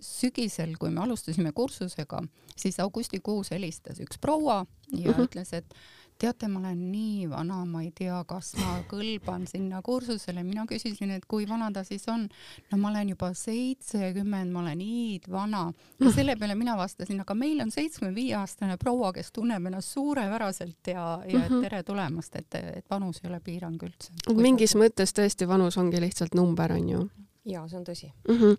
sügisel, 0.00 0.76
kui 0.80 0.90
me 0.90 1.02
alustasime 1.04 1.52
kursusega, 1.52 2.22
siis 2.56 2.78
augustikuus 2.80 3.50
helistas 3.52 4.00
üks 4.00 4.18
proua 4.20 4.64
ja 4.92 5.10
mm 5.10 5.14
-hmm. 5.14 5.26
ütles, 5.26 5.52
et 5.52 5.74
teate, 6.20 6.48
ma 6.48 6.60
olen 6.60 6.80
nii 6.92 7.28
vana, 7.30 7.62
ma 7.68 7.82
ei 7.82 7.90
tea, 7.96 8.18
kas 8.28 8.52
ma 8.60 8.76
kõlban 8.90 9.46
sinna 9.50 9.80
kursusele, 9.82 10.44
mina 10.46 10.66
küsisin, 10.70 11.10
et 11.16 11.26
kui 11.30 11.46
vana 11.48 11.70
ta 11.72 11.84
siis 11.86 12.06
on. 12.12 12.28
no 12.70 12.78
ma 12.78 12.90
olen 12.92 13.14
juba 13.14 13.32
seitsekümmend, 13.34 14.52
ma 14.52 14.60
olen 14.64 14.80
hiidvana 14.84 15.64
ja 16.00 16.12
selle 16.14 16.36
peale 16.36 16.54
mina 16.54 16.76
vastasin, 16.76 17.20
aga 17.24 17.34
meil 17.34 17.60
on 17.60 17.70
seitsmekümne 17.70 18.14
viie 18.14 18.36
aastane 18.38 18.76
proua, 18.80 19.12
kes 19.16 19.32
tunneb 19.32 19.66
ennast 19.66 19.96
suurepäraselt 19.96 20.92
ja, 20.94 21.06
ja 21.28 21.40
Mhm. 21.40 21.62
tere 21.64 21.82
tulemast, 21.82 22.36
et, 22.36 22.54
et 22.54 22.90
vanus 22.90 23.20
ei 23.24 23.30
ole 23.30 23.40
piirang 23.40 23.82
üldse. 23.82 24.12
mingis 24.36 24.76
mõttes 24.76 25.12
tõesti 25.16 25.48
vanus 25.48 25.78
ongi 25.78 26.00
lihtsalt 26.00 26.34
number, 26.34 26.72
on 26.72 26.88
ju 26.88 27.10
ja 27.44 27.64
see 27.68 27.78
on 27.78 27.84
tõsi. 27.84 28.12
mm. 28.28 28.36
-hmm. 28.36 28.56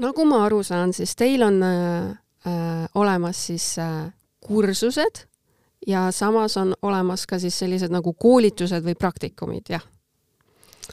nagu 0.00 0.24
ma 0.24 0.44
aru 0.46 0.62
saan, 0.62 0.92
siis 0.92 1.16
teil 1.16 1.42
on 1.42 1.62
äh, 1.62 2.10
äh, 2.46 2.88
olemas 2.94 3.46
siis 3.46 3.78
äh, 3.78 4.12
kursused 4.40 5.26
ja 5.86 6.10
samas 6.12 6.56
on 6.56 6.74
olemas 6.82 7.26
ka 7.26 7.38
siis 7.38 7.58
sellised 7.58 7.92
nagu 7.92 8.12
koolitused 8.12 8.84
või 8.84 8.94
praktikumid, 8.98 9.68
jah 9.70 9.84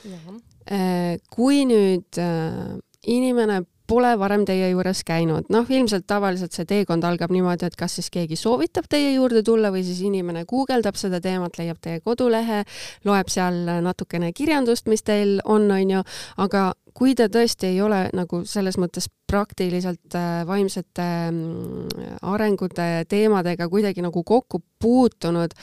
jah, 0.03 0.33
äh,. 0.71 1.19
kui 1.29 1.63
nüüd 1.69 2.19
äh, 2.21 2.75
inimene 3.07 3.63
pole 3.87 4.13
varem 4.19 4.45
teie 4.47 4.69
juures 4.71 5.03
käinud, 5.07 5.49
noh, 5.53 5.67
ilmselt 5.69 6.05
tavaliselt 6.07 6.55
see 6.55 6.67
teekond 6.69 7.03
algab 7.07 7.33
niimoodi, 7.35 7.67
et 7.67 7.75
kas 7.79 7.97
siis 7.99 8.09
keegi 8.13 8.37
soovitab 8.39 8.87
teie 8.91 9.13
juurde 9.15 9.43
tulla 9.43 9.73
või 9.73 9.83
siis 9.85 9.99
inimene 10.07 10.45
guugeldab 10.49 10.95
seda 10.99 11.19
teemat, 11.23 11.57
leiab 11.59 11.81
teie 11.83 11.99
kodulehe, 12.03 12.63
loeb 13.07 13.31
seal 13.33 13.59
natukene 13.83 14.31
kirjandust, 14.35 14.87
mis 14.91 15.03
teil 15.03 15.39
on, 15.43 15.67
onju, 15.71 16.03
aga 16.43 16.69
kui 16.93 17.15
ta 17.17 17.27
tõesti 17.31 17.73
ei 17.73 17.81
ole 17.83 18.05
nagu 18.15 18.43
selles 18.47 18.77
mõttes 18.81 19.09
praktiliselt 19.29 20.15
äh, 20.15 20.43
vaimsete 20.47 21.07
mm, 21.31 22.19
arengute 22.29 22.87
teemadega 23.09 23.67
kuidagi 23.71 24.05
nagu 24.05 24.23
kokku 24.23 24.61
puutunud, 24.81 25.55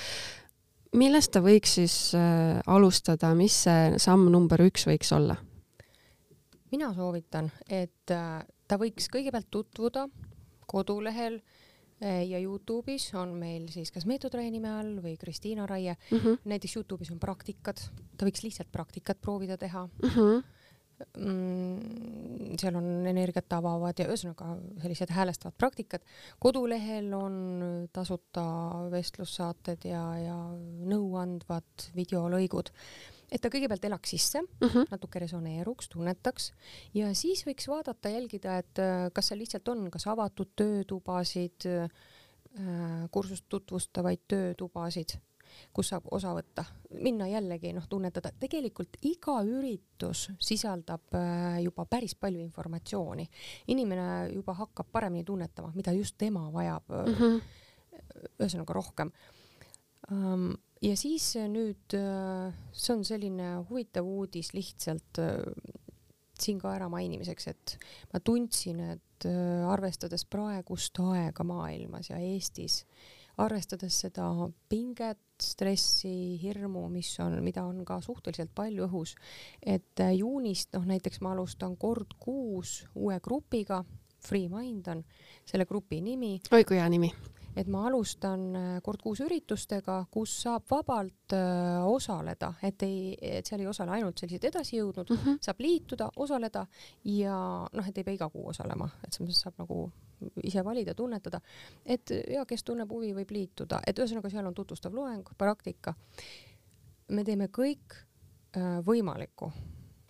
millest 0.99 1.33
ta 1.37 1.45
võiks 1.45 1.79
siis 1.79 2.01
äh, 2.19 2.59
alustada, 2.67 3.33
mis 3.39 3.63
see 3.67 3.95
samm 4.03 4.29
number 4.33 4.61
üks 4.67 4.89
võiks 4.91 5.15
olla? 5.17 5.39
Mina 6.73 6.93
soovitan, 6.95 7.51
et 7.69 8.15
äh, 8.15 8.45
ta 8.69 8.79
võiks 8.81 9.09
kõigepealt 9.13 9.51
tutvuda 9.51 10.07
kodulehel 10.71 11.41
äh, 11.41 12.23
ja 12.29 12.39
Youtube'is 12.39 13.11
on 13.19 13.35
meil 13.41 13.69
siis 13.73 13.91
kas 13.95 14.07
Meetod 14.09 14.37
Raie 14.39 14.53
nime 14.55 14.71
all 14.79 14.97
või 15.03 15.17
Kristiina 15.21 15.67
Raie, 15.67 15.97
mm. 15.97 16.17
-hmm. 16.17 16.41
näiteks 16.53 16.79
Youtube'is 16.79 17.13
on 17.15 17.21
praktikad, 17.23 17.83
ta 18.17 18.29
võiks 18.29 18.45
lihtsalt 18.47 18.73
praktikat 18.73 19.21
proovida 19.21 19.59
teha 19.59 19.89
Mm 20.03 20.11
-hmm. 20.11 20.43
mm, 21.17 22.57
seal 22.61 22.75
on 22.77 23.07
energiat 23.07 23.53
avavad 23.53 23.99
ja 23.99 24.07
ühesõnaga 24.07 24.57
sellised 24.83 25.11
häälestavad 25.11 25.55
praktikad. 25.59 26.03
kodulehel 26.39 27.15
on 27.15 27.89
tasuta 27.93 28.45
vestlussaated 28.91 29.85
ja, 29.85 30.05
ja 30.19 30.37
nõuandvad 30.93 31.91
videolõigud. 31.97 32.71
Et 33.31 33.41
ta 33.41 33.49
kõigepealt 33.49 33.85
elaks 33.85 34.11
sisse, 34.11 34.43
Mm 34.43 34.69
-hmm. 34.69 34.91
natuke 34.91 35.19
resoneeruks, 35.19 35.89
tunnetaks 35.89 36.53
ja 36.95 37.15
siis 37.15 37.45
võiks 37.47 37.69
vaadata, 37.69 38.09
jälgida, 38.09 38.59
et 38.59 38.79
äh, 38.79 39.11
kas 39.13 39.29
seal 39.29 39.39
lihtsalt 39.39 39.69
on 39.69 39.91
kas 39.91 40.07
avatud 40.07 40.49
töötubasid, 40.57 41.69
kursust 43.11 43.45
tutvustavaid 43.49 44.21
töötubasid 44.29 45.15
kus 45.75 45.91
saab 45.93 46.09
osa 46.15 46.33
võtta, 46.37 46.65
minna 47.03 47.29
jällegi 47.31 47.73
noh, 47.75 47.87
tunnetada, 47.91 48.33
tegelikult 48.41 48.99
iga 49.09 49.39
üritus 49.47 50.27
sisaldab 50.43 51.17
äh, 51.19 51.61
juba 51.65 51.87
päris 51.91 52.15
palju 52.19 52.43
informatsiooni. 52.43 53.27
inimene 53.69 54.07
juba 54.35 54.55
hakkab 54.59 54.91
paremini 54.93 55.25
tunnetama, 55.25 55.73
mida 55.75 55.93
just 55.93 56.19
tema 56.19 56.49
vajab 56.53 56.89
Mm 56.91 57.15
-hmm. 57.15 57.41
ühesõnaga 58.41 58.75
rohkem. 58.75 59.11
Ja 60.83 60.97
siis 60.97 61.33
nüüd 61.51 61.97
äh, 61.97 62.57
see 62.73 62.97
on 62.97 63.05
selline 63.05 63.53
huvitav 63.69 64.09
uudis 64.09 64.55
lihtsalt 64.57 65.21
äh, 65.21 65.43
siin 66.41 66.61
ka 66.61 66.75
ära 66.77 66.89
mainimiseks, 66.93 67.49
et 67.53 67.77
ma 68.13 68.21
tundsin, 68.25 68.81
et 68.97 69.29
äh, 69.29 69.65
arvestades 69.69 70.25
praegust 70.31 71.01
aega 71.05 71.45
maailmas 71.47 72.11
ja 72.11 72.21
Eestis, 72.21 72.85
arvestades 73.41 73.97
seda 74.05 74.29
pinget, 74.69 75.21
stressi, 75.41 76.37
hirmu, 76.41 76.87
mis 76.93 77.13
on, 77.25 77.39
mida 77.45 77.65
on 77.69 77.85
ka 77.89 78.01
suhteliselt 78.05 78.53
palju 78.57 78.87
õhus, 78.89 79.17
et 79.63 80.05
äh, 80.05 80.15
juunist 80.21 80.75
noh, 80.77 80.87
näiteks 80.89 81.23
ma 81.25 81.35
alustan 81.37 81.77
kord 81.81 82.17
kuus 82.21 82.81
uue 82.95 83.21
grupiga, 83.25 83.85
Free 84.21 84.51
Mind 84.53 84.89
on 84.93 84.99
selle 85.49 85.65
grupi 85.65 86.03
nimi, 86.05 86.35
oi 86.53 86.65
kui 86.69 86.77
hea 86.77 86.89
nimi. 86.93 87.09
Et 87.57 87.69
ma 87.71 87.87
alustan 87.89 88.45
äh, 88.57 88.69
kord 88.85 89.03
kuus 89.03 89.21
üritustega, 89.25 90.05
kus 90.11 90.35
saab 90.45 90.67
vabalt 90.71 91.35
öö, 91.35 91.81
osaleda, 91.91 92.53
et 92.63 92.83
ei, 92.83 93.17
et 93.21 93.47
seal 93.47 93.61
ei 93.61 93.67
osale 93.71 93.97
ainult 93.97 94.19
sellised 94.19 94.45
edasijõudnud 94.51 95.11
Mm 95.11 95.17
-hmm. 95.17 95.39
saab 95.43 95.61
liituda, 95.61 96.11
osaleda 96.17 96.67
ja 97.05 97.67
noh, 97.73 97.89
et 97.89 97.99
ei 97.99 98.05
pea 98.05 98.15
iga 98.15 98.29
kuu 98.29 98.49
osalema, 98.49 98.89
et 99.05 99.13
selles 99.13 99.29
mõttes 99.29 99.43
saab 99.43 99.59
nagu 99.59 99.91
ise 100.45 100.65
valida, 100.65 100.95
tunnetada, 100.95 101.41
et 101.87 102.11
ja 102.31 102.45
kes 102.47 102.65
tunneb 102.65 102.91
huvi, 102.91 103.13
võib 103.15 103.31
liituda, 103.31 103.81
et 103.87 103.99
ühesõnaga 103.99 104.31
seal 104.31 104.47
on 104.47 104.55
tutvustav 104.55 104.95
loeng, 104.95 105.29
praktika. 105.39 105.95
me 107.09 107.25
teeme 107.25 107.49
kõik 107.49 107.97
äh, 108.57 108.79
võimalikku, 108.87 109.53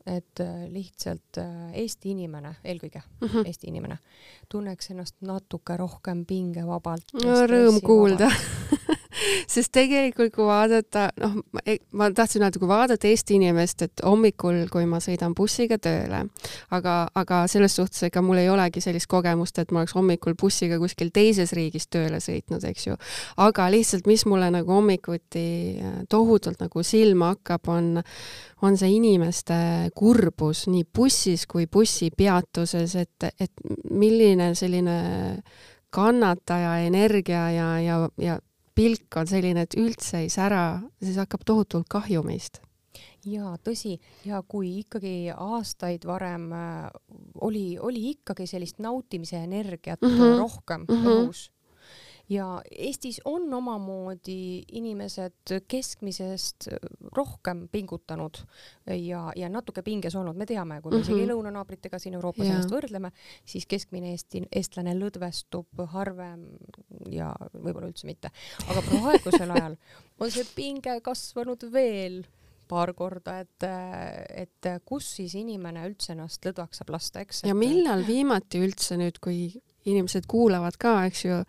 et 0.07 0.41
äh, 0.41 0.65
lihtsalt 0.73 1.39
äh, 1.39 1.73
Eesti 1.83 2.11
inimene, 2.11 2.55
eelkõige 2.65 3.03
Mm 3.21 3.29
-hmm. 3.29 3.47
Eesti 3.47 3.67
inimene, 3.69 3.99
tunneks 4.49 4.91
ennast 4.91 5.17
natuke 5.21 5.77
rohkem 5.77 6.25
pingevabalt. 6.27 7.13
no 7.13 7.35
rõõm 7.47 7.81
kuulda 7.85 8.31
sest 9.55 9.73
tegelikult, 9.75 10.33
kui 10.35 10.47
vaadata, 10.47 11.09
noh, 11.21 11.37
ma 11.97 12.09
tahtsin 12.15 12.45
öelda, 12.45 12.61
kui 12.61 12.71
vaadata 12.71 13.09
Eesti 13.11 13.37
inimest, 13.39 13.85
et 13.87 14.03
hommikul, 14.07 14.63
kui 14.73 14.87
ma 14.91 15.01
sõidan 15.03 15.35
bussiga 15.37 15.79
tööle, 15.83 16.23
aga, 16.77 16.97
aga 17.19 17.43
selles 17.51 17.77
suhtes, 17.79 18.03
ega 18.09 18.23
mul 18.25 18.41
ei 18.43 18.51
olegi 18.53 18.83
sellist 18.85 19.11
kogemust, 19.11 19.59
et 19.61 19.73
ma 19.75 19.83
oleks 19.83 19.97
hommikul 19.97 20.37
bussiga 20.41 20.79
kuskil 20.81 21.13
teises 21.15 21.55
riigis 21.57 21.89
tööle 21.93 22.21
sõitnud, 22.23 22.65
eks 22.71 22.87
ju. 22.91 22.99
aga 23.41 23.69
lihtsalt, 23.73 24.09
mis 24.11 24.27
mulle 24.31 24.51
nagu 24.55 24.75
hommikuti 24.77 25.47
äh, 25.81 25.99
tohutult 26.11 26.63
nagu 26.63 26.85
silma 26.87 27.35
hakkab, 27.35 27.73
on, 27.73 27.91
on 28.63 28.79
see 28.81 28.95
inimeste 28.97 29.59
kurbus 29.97 30.67
nii 30.71 30.87
bussis 30.97 31.47
kui 31.51 31.67
bussipeatuses, 31.71 32.97
et, 33.01 33.31
et 33.41 33.69
milline 33.91 34.53
selline 34.59 34.97
kannataja 35.91 36.77
energia 36.87 37.51
ja, 37.51 37.69
ja, 37.83 37.97
ja 38.21 38.39
pilk 38.81 39.21
on 39.21 39.29
selline, 39.29 39.67
et 39.67 39.77
üldse 39.79 40.25
ei 40.25 40.33
sära, 40.33 40.81
siis 41.03 41.21
hakkab 41.21 41.45
tohutult 41.47 41.89
kahju 41.93 42.25
meist. 42.27 42.63
ja 43.29 43.53
tõsi, 43.61 43.99
ja 44.25 44.41
kui 44.49 44.79
ikkagi 44.81 45.31
aastaid 45.35 46.07
varem 46.09 46.47
äh, 46.57 46.87
oli, 47.45 47.77
oli 47.79 48.11
ikkagi 48.15 48.47
sellist 48.49 48.79
nautimise 48.81 49.43
energiat 49.45 50.01
mm. 50.01 50.09
-hmm. 50.17 50.39
rohkem 50.39 50.87
mm. 50.89 50.95
-hmm. 50.97 51.27
õhus 51.27 51.51
ja 52.31 52.47
Eestis 52.71 53.21
on 53.25 53.49
omamoodi 53.55 54.63
inimesed 54.79 55.55
keskmisest 55.69 56.69
rohkem 57.17 57.65
pingutanud 57.73 58.39
ja, 58.87 59.25
ja 59.37 59.49
natuke 59.51 59.83
pinges 59.83 60.15
olnud, 60.17 60.39
me 60.39 60.47
teame, 60.47 60.81
kui 60.83 60.93
me 60.95 61.01
isegi 61.03 61.21
Mhm. 61.25 61.31
lõunanaabritega 61.33 61.99
siin 61.99 62.15
Euroopas 62.15 62.47
Jaa. 62.47 62.55
ennast 62.55 62.71
võrdleme, 62.75 63.11
siis 63.45 63.67
keskmine 63.67 64.13
Eesti, 64.15 64.45
eestlane 64.53 64.95
lõdvestub 64.95 65.85
harvem 65.93 66.47
ja 67.11 67.33
võib-olla 67.55 67.91
üldse 67.91 68.07
mitte. 68.07 68.31
aga 68.69 68.83
praegusel 68.87 69.51
ajal 69.51 69.77
on 70.21 70.31
see 70.31 70.45
pinge 70.55 71.01
kasvanud 71.01 71.67
veel 71.73 72.23
paar 72.71 72.93
korda, 72.95 73.41
et, 73.41 73.65
et 74.31 74.69
kus 74.87 75.09
siis 75.17 75.35
inimene 75.35 75.83
üldse 75.89 76.13
ennast 76.15 76.45
lõdvaks 76.47 76.79
saab 76.79 76.93
lasta, 76.95 77.25
eks. 77.25 77.43
ja 77.43 77.55
millal 77.59 78.05
viimati 78.07 78.61
üldse 78.63 78.95
nüüd, 79.01 79.19
kui 79.19 79.49
inimesed 79.91 80.27
kuulavad 80.31 80.77
ka, 80.81 80.95
eks 81.11 81.25
ju, 81.25 81.41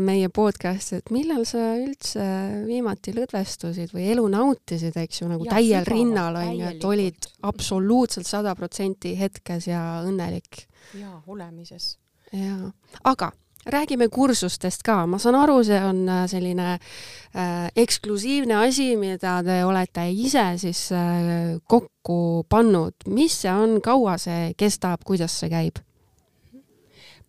meie 0.00 0.30
podcast'i, 0.34 1.00
et 1.00 1.12
millal 1.14 1.44
sa 1.48 1.74
üldse 1.80 2.24
viimati 2.68 3.14
lõdvestusid 3.16 3.94
või 3.96 4.08
elu 4.14 4.26
nautisid, 4.32 4.96
eks 5.00 5.22
ju, 5.22 5.30
nagu 5.32 5.48
Jaa, 5.48 5.58
täiel 5.58 5.84
sügavalt, 5.84 5.92
rinnal 5.96 6.40
on 6.40 6.54
ju, 6.54 6.72
et 6.74 6.88
olid 6.92 7.30
absoluutselt 7.50 8.28
sada 8.30 8.54
protsenti 8.58 9.16
hetkes 9.18 9.70
ja 9.70 9.84
õnnelik. 10.06 10.66
jaa, 10.98 11.22
olemises. 11.30 11.94
jaa, 12.32 12.72
aga 13.04 13.32
räägime 13.66 14.08
kursustest 14.08 14.82
ka, 14.82 15.04
ma 15.06 15.18
saan 15.20 15.36
aru, 15.38 15.60
see 15.66 15.78
on 15.84 16.02
äh, 16.08 16.24
selline 16.30 16.68
äh, 16.72 17.68
eksklusiivne 17.76 18.56
asi, 18.64 18.94
mida 19.00 19.40
te 19.44 19.60
olete 19.66 20.06
ise 20.10 20.46
siis 20.60 20.88
äh, 20.96 21.60
kokku 21.68 22.46
pannud. 22.48 22.96
mis 23.08 23.40
see 23.42 23.52
on, 23.52 23.80
kaua 23.84 24.16
see 24.18 24.52
kestab, 24.58 25.04
kuidas 25.06 25.38
see 25.40 25.52
käib? 25.52 25.82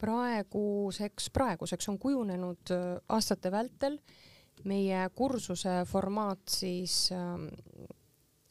Praeguseks, 0.02 1.30
praeguseks 1.34 1.90
on 1.92 2.00
kujunenud 2.02 2.74
äh, 2.74 2.90
aastate 3.10 3.52
vältel 3.54 4.00
meie 4.68 5.08
kursuse 5.16 5.82
formaat 5.90 6.52
siis 6.54 7.10
ähm, 7.16 7.48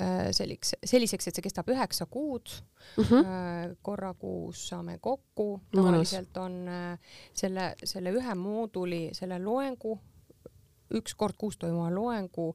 äh, 0.02 0.30
selliks, 0.34 0.74
selliseks, 0.84 1.28
et 1.28 1.38
see 1.38 1.48
kestab 1.48 1.70
üheksa 1.72 2.06
kuud 2.10 2.60
Mm 2.96 3.04
Hm? 3.04 3.14
-hmm. 3.14 3.76
korra 3.82 4.14
kuus 4.14 4.68
saame 4.68 4.98
kokku, 4.98 5.60
tavaliselt 5.70 6.36
on 6.36 6.54
selle, 7.34 7.74
selle 7.84 8.10
ühe 8.10 8.34
mooduli, 8.34 9.10
selle 9.12 9.38
loengu 9.38 9.98
üks 10.90 11.14
kord 11.14 11.36
kuus 11.38 11.58
toimuva 11.58 11.90
loengu 11.94 12.54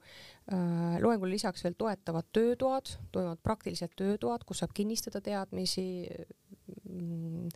loengule 1.02 1.32
lisaks 1.32 1.64
veel 1.64 1.78
toetavad 1.78 2.26
töötoad, 2.34 2.90
toimuvad 3.12 3.40
praktilised 3.44 3.94
töötoad, 3.96 4.44
kus 4.44 4.64
saab 4.64 4.74
kinnistada 4.74 5.22
teadmisi 5.22 6.10
mm, 6.90 7.50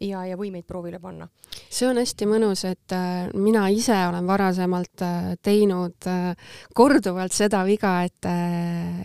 ja, 0.00 0.22
ja 0.26 0.36
võimeid 0.38 0.64
proovile 0.68 0.98
panna. 1.00 1.28
see 1.70 1.88
on 1.88 1.98
hästi 2.00 2.26
mõnus, 2.26 2.62
et 2.68 2.92
äh, 2.94 3.28
mina 3.34 3.66
ise 3.70 3.96
olen 4.08 4.26
varasemalt 4.26 5.02
äh, 5.04 5.26
teinud 5.42 6.08
äh, 6.08 6.54
korduvalt 6.74 7.34
seda 7.36 7.62
viga, 7.66 8.00
et 8.04 8.28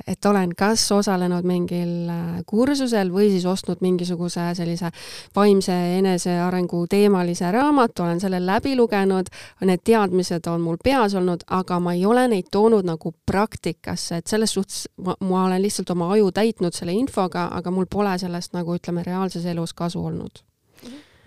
et 0.08 0.26
olen 0.26 0.52
kas 0.58 0.84
osalenud 0.92 1.46
mingil 1.48 2.10
kursusel 2.48 3.12
või 3.14 3.30
siis 3.32 3.46
ostnud 3.48 3.82
mingisuguse 3.82 4.48
sellise 4.58 4.90
vaimse 5.36 5.76
enesearengu 5.98 6.86
teemalise 6.92 7.52
raamatu, 7.52 8.04
olen 8.04 8.20
selle 8.20 8.42
läbi 8.44 8.76
lugenud, 8.76 9.30
need 9.66 9.84
teadmised 9.88 10.48
on 10.52 10.66
mul 10.66 10.80
peas 10.84 11.16
olnud, 11.16 11.46
aga 11.48 11.80
ma 11.80 11.96
ei 11.96 12.06
ole 12.06 12.28
neid 12.32 12.50
toonud 12.52 12.88
nagu 12.88 13.14
praktikasse, 13.26 14.22
et 14.22 14.28
selles 14.28 14.56
suhtes 14.58 14.86
ma, 14.98 15.16
ma 15.22 15.46
olen 15.46 15.64
lihtsalt 15.64 15.96
oma 15.96 16.12
aju 16.16 16.32
täitnud 16.36 16.76
selle 16.76 16.96
infoga, 16.96 17.50
aga 17.56 17.72
mul 17.72 17.88
pole 17.90 18.18
sellest 18.20 18.54
nagu 18.58 18.76
ütleme, 18.76 19.06
reaalses 19.06 19.46
elus 19.50 19.74
kasu 19.74 20.04
olnud 20.06 20.44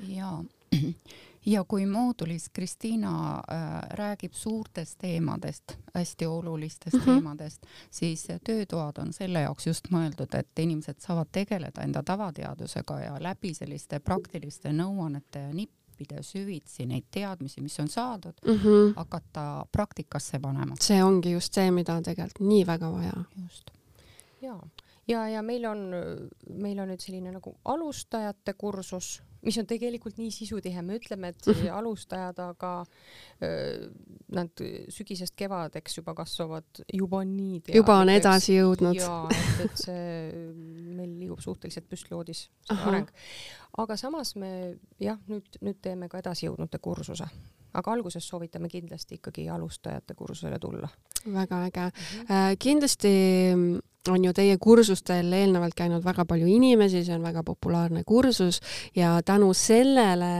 ja, 0.08 0.44
ja 1.46 1.64
kui 1.64 1.86
moodulis 1.86 2.48
Kristiina 2.52 3.34
äh, 3.34 3.66
räägib 3.90 4.32
suurtest 4.32 4.98
teemadest, 4.98 5.76
hästi 5.94 6.26
olulistest 6.26 6.94
mm 6.94 7.00
-hmm. 7.00 7.04
teemadest, 7.04 7.66
siis 7.90 8.28
töötoad 8.44 8.98
on 8.98 9.12
selle 9.12 9.40
jaoks 9.40 9.66
just 9.66 9.90
mõeldud, 9.90 10.38
et 10.38 10.58
inimesed 10.58 11.00
saavad 11.00 11.28
tegeleda 11.32 11.82
enda 11.82 12.02
tavateadusega 12.02 13.00
ja 13.00 13.16
läbi 13.20 13.54
selliste 13.54 14.00
praktiliste 14.00 14.72
nõuannete 14.72 15.38
ja 15.38 15.54
nippide 15.54 16.22
süvitsi 16.22 16.86
neid 16.86 17.04
teadmisi, 17.10 17.60
mis 17.60 17.80
on 17.80 17.88
saadud 17.88 18.34
mm, 18.46 18.54
-hmm. 18.54 18.92
hakata 18.96 19.66
praktikasse 19.72 20.38
panema. 20.38 20.74
see 20.80 21.04
ongi 21.04 21.32
just 21.32 21.54
see, 21.54 21.70
mida 21.70 21.94
on 21.94 22.02
tegelikult 22.02 22.48
nii 22.48 22.66
väga 22.66 22.92
vaja. 22.92 23.24
just. 23.42 23.70
jaa 24.42 24.68
ja, 25.08 25.28
ja 25.28 25.42
meil 25.42 25.64
on, 25.64 25.78
meil 26.50 26.78
on 26.78 26.92
nüüd 26.92 27.02
selline 27.02 27.32
nagu 27.32 27.54
alustajate 27.64 28.54
kursus, 28.58 29.18
mis 29.44 29.58
on 29.60 29.66
tegelikult 29.70 30.18
nii 30.18 30.30
sisutihe, 30.34 30.82
me 30.82 30.98
ütleme, 30.98 31.32
et 31.32 31.50
alustajad, 31.78 32.40
aga 32.42 32.72
öö, 33.42 33.90
nad 34.34 34.64
sügisest 34.94 35.36
kevadeks 35.38 36.00
juba 36.00 36.14
kasvavad 36.18 36.82
juba 36.92 37.22
nii 37.24 37.60
teadlikeks. 37.60 37.80
juba 37.82 37.98
on 38.02 38.14
edasi 38.14 38.56
jõudnud. 38.58 38.98
jaa, 38.98 39.20
et, 39.34 39.62
et 39.66 39.84
see 39.84 40.08
meil 40.98 41.14
liigub 41.20 41.42
suhteliselt 41.44 41.88
püstloodis 41.90 42.48
see 42.68 42.80
areng. 42.90 43.12
aga 43.78 43.98
samas 44.00 44.34
me 44.36 44.52
jah, 45.02 45.20
nüüd, 45.30 45.60
nüüd 45.62 45.80
teeme 45.84 46.10
ka 46.10 46.22
edasijõudnute 46.24 46.82
kursuse 46.82 47.28
aga 47.74 47.92
alguses 47.92 48.28
soovitame 48.28 48.68
kindlasti 48.68 49.18
ikkagi 49.18 49.48
alustajate 49.48 50.14
kursusele 50.14 50.58
tulla. 50.58 50.88
väga 51.32 51.64
äge 51.64 51.80
mm. 51.80 52.24
-hmm. 52.24 52.56
kindlasti 52.58 53.14
on 54.08 54.24
ju 54.24 54.32
teie 54.32 54.56
kursustel 54.60 55.32
eelnevalt 55.32 55.74
käinud 55.76 56.04
väga 56.04 56.24
palju 56.28 56.48
inimesi, 56.48 57.02
see 57.04 57.14
on 57.16 57.24
väga 57.24 57.42
populaarne 57.46 58.04
kursus 58.06 58.60
ja 58.96 59.18
tänu 59.26 59.52
sellele 59.56 60.30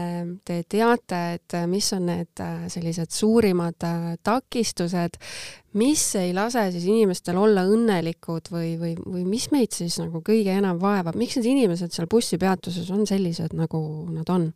te 0.45 0.61
teate, 0.69 1.21
et 1.37 1.57
mis 1.69 1.91
on 1.93 2.07
need 2.09 2.43
äh, 2.43 2.65
sellised 2.71 3.11
suurimad 3.13 3.87
äh, 3.87 4.07
takistused, 4.23 5.19
mis 5.79 6.03
ei 6.19 6.33
lase 6.33 6.69
siis 6.73 6.87
inimestel 6.89 7.37
olla 7.37 7.65
õnnelikud 7.69 8.49
või, 8.53 8.73
või, 8.81 8.95
või 9.05 9.25
mis 9.27 9.49
meid 9.53 9.75
siis 9.75 9.99
nagu 10.01 10.23
kõige 10.25 10.55
enam 10.55 10.81
vaevab, 10.81 11.17
miks 11.19 11.37
need 11.37 11.51
inimesed 11.53 11.93
seal 11.93 12.09
bussipeatuses 12.09 12.89
on 12.95 13.05
sellised, 13.09 13.55
nagu 13.57 13.83
nad 14.13 14.33
on? 14.33 14.51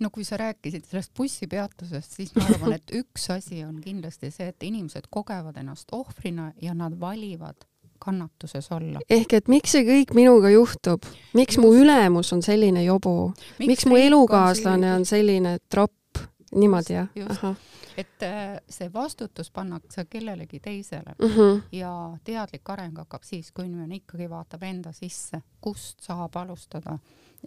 No 0.00 0.10
kui 0.12 0.24
sa 0.24 0.36
rääkisid 0.40 0.84
sellest 0.88 1.14
bussipeatusest, 1.16 2.18
siis 2.18 2.34
ma 2.36 2.44
arvan, 2.50 2.76
et 2.76 2.92
üks 3.00 3.30
asi 3.34 3.62
on 3.64 3.80
kindlasti 3.80 4.30
see, 4.30 4.50
et 4.52 4.66
inimesed 4.66 5.08
kogevad 5.10 5.56
ennast 5.60 5.92
ohvrina 5.96 6.52
ja 6.62 6.74
nad 6.74 6.98
valivad 7.00 7.66
kannatuses 7.98 8.72
olla. 8.72 9.00
ehk 9.10 9.32
et 9.38 9.48
miks 9.48 9.72
see 9.72 9.84
kõik 9.86 10.12
minuga 10.14 10.50
juhtub, 10.52 11.06
miks 11.34 11.56
Just. 11.56 11.64
mu 11.64 11.72
ülemus 11.74 12.32
on 12.36 12.42
selline 12.44 12.84
jobu, 12.84 13.32
miks 13.58 13.86
mu 13.88 13.96
elukaaslane 14.00 14.92
on 14.98 15.08
selline 15.08 15.56
tropp, 15.68 16.20
niimoodi 16.54 16.98
jah? 16.98 17.56
et 17.96 18.22
äh, 18.22 18.58
see 18.68 18.90
vastutus 18.92 19.50
pannakse 19.50 20.04
kellelegi 20.04 20.60
teisele 20.60 21.14
mm 21.18 21.28
-hmm. 21.28 21.62
ja 21.72 22.18
teadlik 22.24 22.68
areng 22.70 22.98
hakkab 22.98 23.22
siis, 23.22 23.52
kui 23.52 23.64
inimene 23.64 23.96
ikkagi 23.96 24.30
vaatab 24.30 24.62
enda 24.62 24.92
sisse, 24.92 25.40
kust 25.60 26.00
saab 26.00 26.36
alustada 26.36 26.98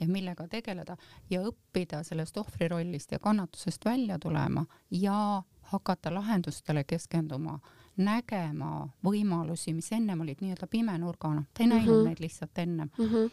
ja 0.01 0.07
millega 0.07 0.47
tegeleda 0.47 0.97
ja 1.29 1.41
õppida 1.41 2.03
sellest 2.03 2.37
ohvrirollist 2.37 3.11
ja 3.11 3.19
kannatusest 3.19 3.85
välja 3.85 4.19
tulema 4.19 4.65
ja 4.91 5.43
hakata 5.69 6.13
lahendustele 6.13 6.83
keskenduma, 6.83 7.59
nägema 7.99 8.87
võimalusi, 9.03 9.73
mis 9.75 9.91
ennem 9.91 10.21
olid 10.23 10.39
nii-öelda 10.41 10.67
pimenurgana, 10.71 11.43
ta 11.53 11.63
ei 11.63 11.67
mm 11.67 11.71
-hmm. 11.71 11.79
näinud 11.79 12.05
neid 12.07 12.19
lihtsalt 12.19 12.57
ennem 12.57 12.89
mm. 12.97 13.05
-hmm. 13.05 13.29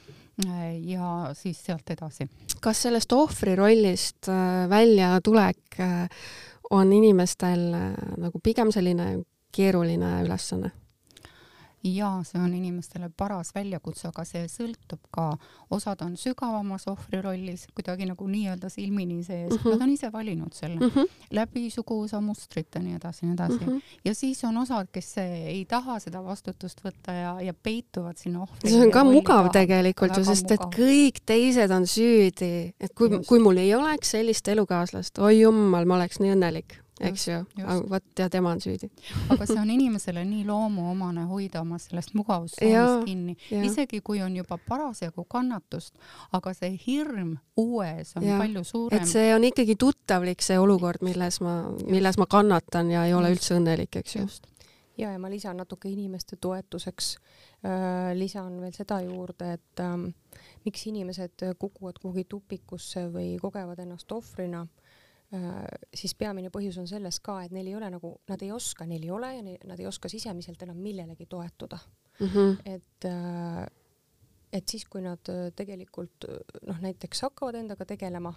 ja 0.85 1.31
siis 1.33 1.65
sealt 1.65 1.91
edasi. 1.91 2.29
kas 2.61 2.83
sellest 2.83 3.13
ohvrirollist 3.13 4.29
äh, 4.29 4.69
väljatulek 4.69 5.81
äh, 5.81 6.09
on 6.71 6.93
inimestel 6.93 7.71
nagu 8.17 8.41
pigem 8.43 8.73
selline 8.73 9.23
keeruline 9.53 10.23
ülesanne? 10.23 10.71
Ja 11.85 12.11
see 12.25 12.41
on 12.41 12.55
inimestele 12.55 13.11
paras 13.17 13.53
väljakutse, 13.55 14.09
aga 14.09 14.25
see 14.27 14.47
sõltub 14.51 15.01
ka, 15.15 15.27
osad 15.71 16.03
on 16.07 16.17
sügavamas 16.19 16.87
ohvrirollis 16.91 17.67
kuidagi 17.77 18.09
nagu 18.09 18.29
nii-öelda 18.31 18.71
silmini 18.73 19.23
sees 19.25 19.53
mm, 19.53 19.59
-hmm. 19.59 19.75
nad 19.75 19.83
on 19.87 19.93
ise 19.93 20.13
valinud 20.13 20.53
selle 20.53 20.81
mm 20.81 20.91
-hmm. 20.91 21.09
läbi 21.31 21.71
suguvõsa 21.71 22.21
mustrite 22.21 22.79
ja 22.79 22.85
nii 22.85 22.95
edasi, 22.97 23.27
nii 23.27 23.35
edasi 23.35 23.59
mm. 23.59 23.67
-hmm. 23.67 23.83
ja 24.05 24.15
siis 24.15 24.45
on 24.45 24.57
osad, 24.57 24.89
kes 24.93 25.19
ei 25.19 25.65
taha 25.65 25.99
seda 26.01 26.25
vastutust 26.25 26.81
võtta 26.85 27.13
ja, 27.13 27.41
ja 27.41 27.55
peituvad 27.55 28.17
sinna 28.17 28.43
ohvri. 28.43 28.71
see 28.71 28.83
on 28.83 28.91
ka 28.91 29.05
mugav 29.05 29.51
tegelikult 29.53 30.17
ju, 30.17 30.25
sest 30.25 30.51
et 30.51 30.67
kõik 30.79 31.23
teised 31.27 31.71
on 31.71 31.87
süüdi, 31.87 32.75
et 32.81 32.95
kui, 32.95 33.11
kui 33.29 33.39
mul 33.39 33.57
ei 33.57 33.75
oleks 33.75 34.11
sellist 34.11 34.49
elukaaslast, 34.49 35.19
oi 35.19 35.41
jummal, 35.41 35.85
ma 35.85 35.95
oleks 35.95 36.21
nii 36.21 36.33
õnnelik 36.33 36.86
eks 37.01 37.29
ju, 37.29 37.41
vot 37.91 38.19
ja 38.19 38.29
tema 38.31 38.51
on 38.51 38.61
süüdi. 38.61 38.89
aga 39.29 39.47
see 39.47 39.59
on 39.61 39.71
inimesele 39.71 40.25
nii 40.25 40.45
loomuomane 40.49 41.27
hoida 41.29 41.61
oma 41.61 41.79
sellest 41.81 42.15
mugavustsoonist 42.17 43.05
kinni, 43.05 43.37
isegi 43.65 44.01
kui 44.05 44.23
on 44.25 44.37
juba 44.37 44.59
parasjagu 44.69 45.27
kannatust, 45.29 45.95
aga 46.33 46.55
see 46.57 46.73
hirm 46.87 47.37
uue 47.57 47.89
ees 47.99 48.15
on 48.17 48.25
ja. 48.25 48.39
palju 48.41 48.65
suurem. 48.65 49.03
et 49.03 49.09
see 49.09 49.35
on 49.35 49.45
ikkagi 49.45 49.77
tuttavlik, 49.77 50.43
see 50.43 50.59
olukord, 50.59 51.05
milles 51.05 51.41
ma, 51.45 51.59
milles 51.85 52.19
ma 52.19 52.29
kannatan 52.31 52.91
ja 52.95 53.05
ei 53.07 53.15
ole 53.15 53.35
üldse 53.35 53.59
õnnelik, 53.59 54.01
eks 54.01 54.17
ju. 54.17 54.27
ja, 54.97 55.13
ja 55.13 55.19
ma 55.21 55.31
lisan 55.33 55.61
natuke 55.61 55.93
inimeste 55.93 56.41
toetuseks 56.41 57.17
lisan 58.15 58.61
veel 58.63 58.73
seda 58.77 59.01
juurde, 59.03 59.57
et 59.57 59.81
ähm, 59.83 60.09
miks 60.65 60.85
inimesed 60.87 61.45
kukuvad 61.59 61.99
kuhugi 61.99 62.25
tupikusse 62.31 63.09
või 63.11 63.35
kogevad 63.43 63.81
ennast 63.83 64.13
ohvrina 64.13 64.65
Äh, 64.65 64.86
siis 65.95 66.15
peamine 66.19 66.51
põhjus 66.55 66.79
on 66.81 66.89
selles 66.91 67.21
ka, 67.25 67.41
et 67.45 67.55
neil 67.55 67.71
ei 67.71 67.77
ole 67.79 67.91
nagu, 67.93 68.13
nad 68.31 68.43
ei 68.43 68.53
oska, 68.55 68.87
neil 68.89 69.07
ei 69.07 69.13
ole 69.15 69.33
ja 69.35 69.43
nad 69.43 69.81
ei 69.81 69.89
oska 69.89 70.11
sisemiselt 70.13 70.63
enam 70.67 70.79
millelegi 70.83 71.27
toetuda 71.27 71.79
mm. 72.21 72.27
-hmm. 72.27 72.57
et, 72.65 73.09
äh, 73.11 73.67
et 74.53 74.69
siis, 74.69 74.85
kui 74.85 75.03
nad 75.05 75.29
äh, 75.33 75.51
tegelikult 75.57 76.29
noh, 76.67 76.81
näiteks 76.81 77.23
hakkavad 77.29 77.63
endaga 77.63 77.85
tegelema, 77.85 78.35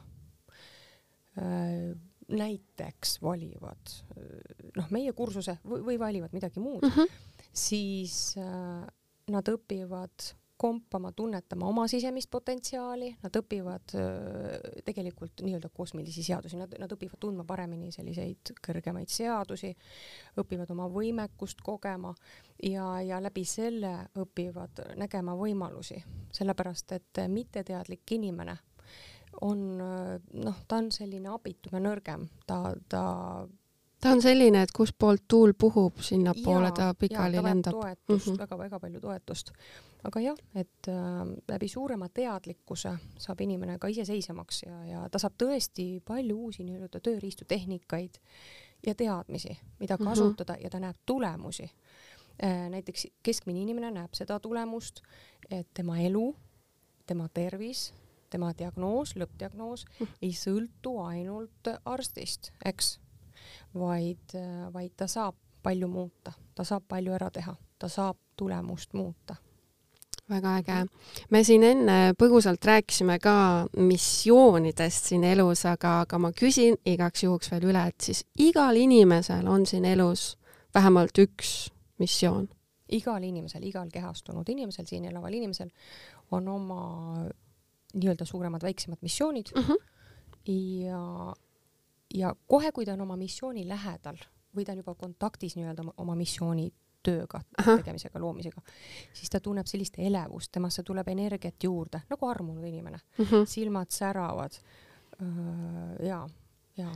näiteks 2.28 3.22
valivad 3.24 3.92
noh, 4.76 4.88
meie 4.92 5.14
kursuse 5.14 5.56
või, 5.64 5.86
või 5.86 6.00
valivad 6.00 6.34
midagi 6.36 6.60
muud 6.60 6.84
mm, 6.84 6.90
-hmm. 6.92 7.08
siis 7.54 8.36
nad 9.30 9.52
õpivad 9.54 10.34
kompama, 10.60 11.12
tunnetama 11.15 11.67
oma 11.67 11.86
sisemist 11.88 12.30
potentsiaali, 12.32 13.13
nad 13.24 13.38
õpivad 13.39 13.93
tegelikult 14.86 15.43
nii-öelda 15.45 15.72
kosmilisi 15.74 16.24
seadusi, 16.26 16.60
nad, 16.60 16.74
nad 16.82 16.91
õpivad 16.95 17.19
tundma 17.22 17.45
paremini 17.48 17.93
selliseid 17.95 18.54
kõrgemaid 18.65 19.12
seadusi, 19.13 19.72
õpivad 20.41 20.72
oma 20.76 20.89
võimekust 20.91 21.63
kogema 21.63 22.12
ja, 22.63 22.89
ja 23.06 23.22
läbi 23.24 23.45
selle 23.48 23.93
õpivad 24.19 24.84
nägema 25.00 25.38
võimalusi, 25.39 26.02
sellepärast 26.36 26.98
et 26.98 27.24
mitteteadlik 27.32 28.17
inimene 28.19 28.58
on 29.45 29.63
noh, 29.80 30.60
ta 30.68 30.82
on 30.82 30.89
selline 30.91 31.32
abitum 31.32 31.78
ja 31.78 31.84
nõrgem, 31.84 32.26
ta, 32.49 32.74
ta 32.91 33.03
ta 34.02 34.12
on 34.12 34.22
selline, 34.22 34.62
et 34.62 34.72
kustpoolt 34.76 35.24
tuul 35.28 35.54
puhub, 35.58 36.00
sinnapoole 36.02 36.72
ta 36.72 36.93
pikali 37.00 37.36
ja, 37.36 37.41
ta 37.41 37.47
lendab. 37.47 37.72
toetust 37.72 38.28
mm 38.28 38.34
-hmm., 38.34 38.39
väga-väga 38.39 38.80
palju 38.80 39.02
toetust. 39.02 39.52
aga 40.04 40.20
jah, 40.20 40.38
et 40.56 40.88
äh, 40.88 40.93
läbi 41.47 41.68
suurema 41.68 42.10
teadlikkuse 42.10 42.97
saab 43.18 43.41
inimene 43.41 43.80
ka 43.80 43.88
iseseisvamaks 43.88 44.64
ja, 44.64 44.86
ja 44.86 45.10
ta 45.10 45.20
saab 45.20 45.34
tõesti 45.43 46.02
palju 46.06 46.38
uusi 46.38 46.64
nii-öelda 46.64 47.00
tööriistu, 47.00 47.45
tehnikaid 47.45 48.20
ja 48.88 48.95
teadmisi, 48.95 49.58
mida 49.80 49.95
mhm. 49.95 50.04
kasutada 50.04 50.54
mm 50.54 50.60
-hmm. 50.60 50.64
ja 50.64 50.70
ta 50.70 50.80
näeb 50.80 50.95
tulemusi 51.06 51.72
äh,. 52.43 52.70
näiteks 52.70 53.08
keskmine 53.24 53.62
inimene 53.62 53.91
näeb 53.91 54.14
seda 54.14 54.39
tulemust, 54.39 55.02
et 55.52 55.68
tema 55.74 56.00
elu, 56.00 56.36
tema 57.06 57.30
tervis, 57.30 57.93
tema 58.30 58.54
diagnoos, 58.58 59.16
lõppdiagnoos 59.16 59.86
mm 59.86 60.06
-hmm. 60.06 60.14
ei 60.22 60.32
sõltu 60.32 61.00
ainult 61.06 61.68
arstist, 61.86 62.52
eks 62.66 63.00
vaid, 63.74 64.36
vaid 64.74 64.95
ta 64.97 65.07
saab 65.07 65.36
palju 65.63 65.88
muuta, 65.88 66.34
ta 66.55 66.63
saab 66.63 66.88
palju 66.88 67.13
ära 67.13 67.30
teha, 67.30 67.55
ta 67.80 67.88
saab 67.88 68.17
tulemust 68.38 68.93
muuta 68.93 69.36
väga 70.30 70.57
äge. 70.57 70.86
me 71.30 71.43
siin 71.43 71.63
enne 71.63 71.97
põgusalt 72.20 72.65
rääkisime 72.65 73.17
ka 73.22 73.36
missioonidest 73.78 75.09
siin 75.11 75.24
elus, 75.24 75.65
aga, 75.65 75.99
aga 76.05 76.20
ma 76.22 76.32
küsin 76.36 76.78
igaks 76.86 77.24
juhuks 77.26 77.51
veel 77.51 77.70
üle, 77.72 77.88
et 77.89 78.09
siis 78.09 78.24
igal 78.38 78.78
inimesel 78.78 79.47
on 79.49 79.65
siin 79.70 79.86
elus 79.89 80.36
vähemalt 80.76 81.17
üks 81.17 81.70
missioon. 81.99 82.47
igal 82.89 83.24
inimesel, 83.24 83.63
igal 83.63 83.89
kehastunud 83.93 84.49
inimesel, 84.49 84.86
siin 84.89 85.05
elaval 85.05 85.34
inimesel 85.34 85.70
on 86.32 86.47
oma 86.47 86.82
nii-öelda 87.93 88.26
suuremad-väiksemad 88.26 89.01
missioonid 89.01 89.51
mm 89.55 89.61
-hmm. 89.61 89.78
ja, 90.86 91.34
ja 92.16 92.36
kohe, 92.47 92.72
kui 92.72 92.86
ta 92.86 92.93
on 92.93 93.01
oma 93.01 93.18
missiooni 93.18 93.68
lähedal 93.68 94.18
või 94.55 94.66
ta 94.66 94.74
on 94.74 94.82
juba 94.82 94.95
kontaktis 94.95 95.55
nii-öelda 95.55 95.86
oma 95.97 96.16
missiooni 96.16 96.70
tööga, 97.03 97.41
tegemisega, 97.64 98.20
loomisega, 98.20 98.62
siis 99.14 99.32
ta 99.32 99.39
tunneb 99.39 99.68
sellist 99.70 99.95
elevust, 99.97 100.51
temasse 100.51 100.84
tuleb 100.84 101.07
energiat 101.07 101.64
juurde, 101.64 102.01
nagu 102.10 102.28
armunud 102.28 102.66
inimene 102.68 102.99
mm. 102.99 103.26
-hmm. 103.26 103.45
silmad 103.47 103.91
säravad. 103.91 104.60
ja, 106.03 106.28
ja 106.78 106.91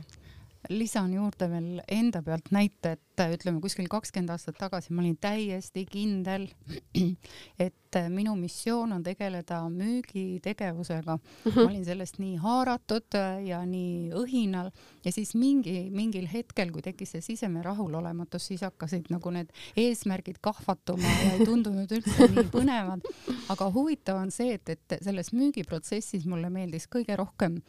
lisan 0.70 1.12
juurde 1.12 1.48
veel 1.50 1.80
enda 1.88 2.22
pealt 2.24 2.50
näite, 2.54 2.94
et 2.94 3.22
ütleme 3.36 3.60
kuskil 3.62 3.86
kakskümmend 3.90 4.32
aastat 4.34 4.56
tagasi 4.58 4.94
ma 4.94 5.02
olin 5.02 5.16
täiesti 5.20 5.84
kindel, 5.86 6.46
et 7.66 7.98
minu 8.10 8.34
missioon 8.38 8.92
on 8.96 9.04
tegeleda 9.06 9.60
müügitegevusega 9.70 11.16
mm. 11.16 11.22
-hmm. 11.44 11.54
ma 11.54 11.70
olin 11.70 11.84
sellest 11.84 12.18
nii 12.18 12.36
haaratud 12.42 13.18
ja 13.46 13.60
nii 13.66 14.10
õhinal 14.18 14.70
ja 15.04 15.12
siis 15.12 15.34
mingi, 15.34 15.90
mingil 15.90 16.26
hetkel, 16.32 16.72
kui 16.72 16.82
tekkis 16.82 17.14
see 17.14 17.20
sisemine 17.20 17.62
rahulolematus, 17.62 18.46
siis 18.46 18.64
hakkasid 18.66 19.10
nagu 19.14 19.30
need 19.30 19.52
eesmärgid 19.76 20.40
kahvatuma 20.40 21.08
ja 21.24 21.32
ei 21.32 21.46
tundunud 21.46 21.92
üldse 21.92 22.30
nii 22.30 22.48
põnevad. 22.56 23.04
aga 23.48 23.70
huvitav 23.70 24.16
on 24.16 24.30
see, 24.30 24.54
et, 24.54 24.68
et 24.68 24.98
selles 25.02 25.32
müügiprotsessis 25.32 26.26
mulle 26.26 26.50
meeldis 26.50 26.88
kõige 26.88 27.16
rohkem 27.16 27.60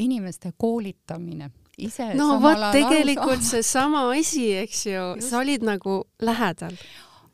inimeste 0.00 0.52
koolitamine 0.56 1.50
ise 1.86 2.12
no 2.18 2.32
vot, 2.42 2.66
tegelikult 2.72 3.44
seesama 3.46 4.08
asi, 4.14 4.50
eks 4.64 4.86
ju, 4.86 5.06
sa 5.24 5.38
olid 5.42 5.64
nagu 5.66 6.02
lähedal 6.22 6.76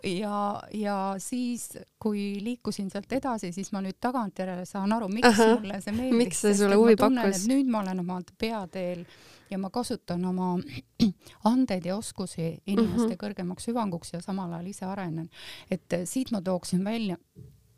ja, 0.07 0.63
ja 0.73 1.15
siis, 1.19 1.79
kui 2.03 2.39
liikusin 2.43 2.91
sealt 2.91 3.13
edasi, 3.13 3.53
siis 3.53 3.73
ma 3.75 3.83
nüüd 3.85 3.99
tagantjärele 4.01 4.67
saan 4.69 4.93
aru, 4.97 5.09
miks 5.13 5.29
Aha, 5.29 5.49
mulle 5.57 5.81
see 5.83 5.95
meeldis. 5.97 6.19
miks 6.21 6.43
see 6.45 6.59
sulle 6.59 6.79
huvi 6.79 6.97
pakkus? 7.01 7.47
nüüd 7.51 7.71
ma 7.71 7.83
olen 7.85 8.03
oma 8.05 8.21
peateel 8.39 9.05
ja 9.51 9.59
ma 9.63 9.71
kasutan 9.75 10.25
oma 10.27 10.55
andeid 11.53 11.87
ja 11.87 11.97
oskusi 11.97 12.57
inimeste 12.67 13.07
mm 13.07 13.13
-hmm. 13.13 13.23
kõrgemaks 13.25 13.69
hüvanguks 13.71 14.15
ja 14.15 14.21
samal 14.21 14.53
ajal 14.53 14.67
ise 14.67 14.87
arenen. 14.87 15.31
et 15.71 16.01
siit 16.05 16.31
ma 16.31 16.41
tooksin 16.41 16.85
välja 16.85 17.17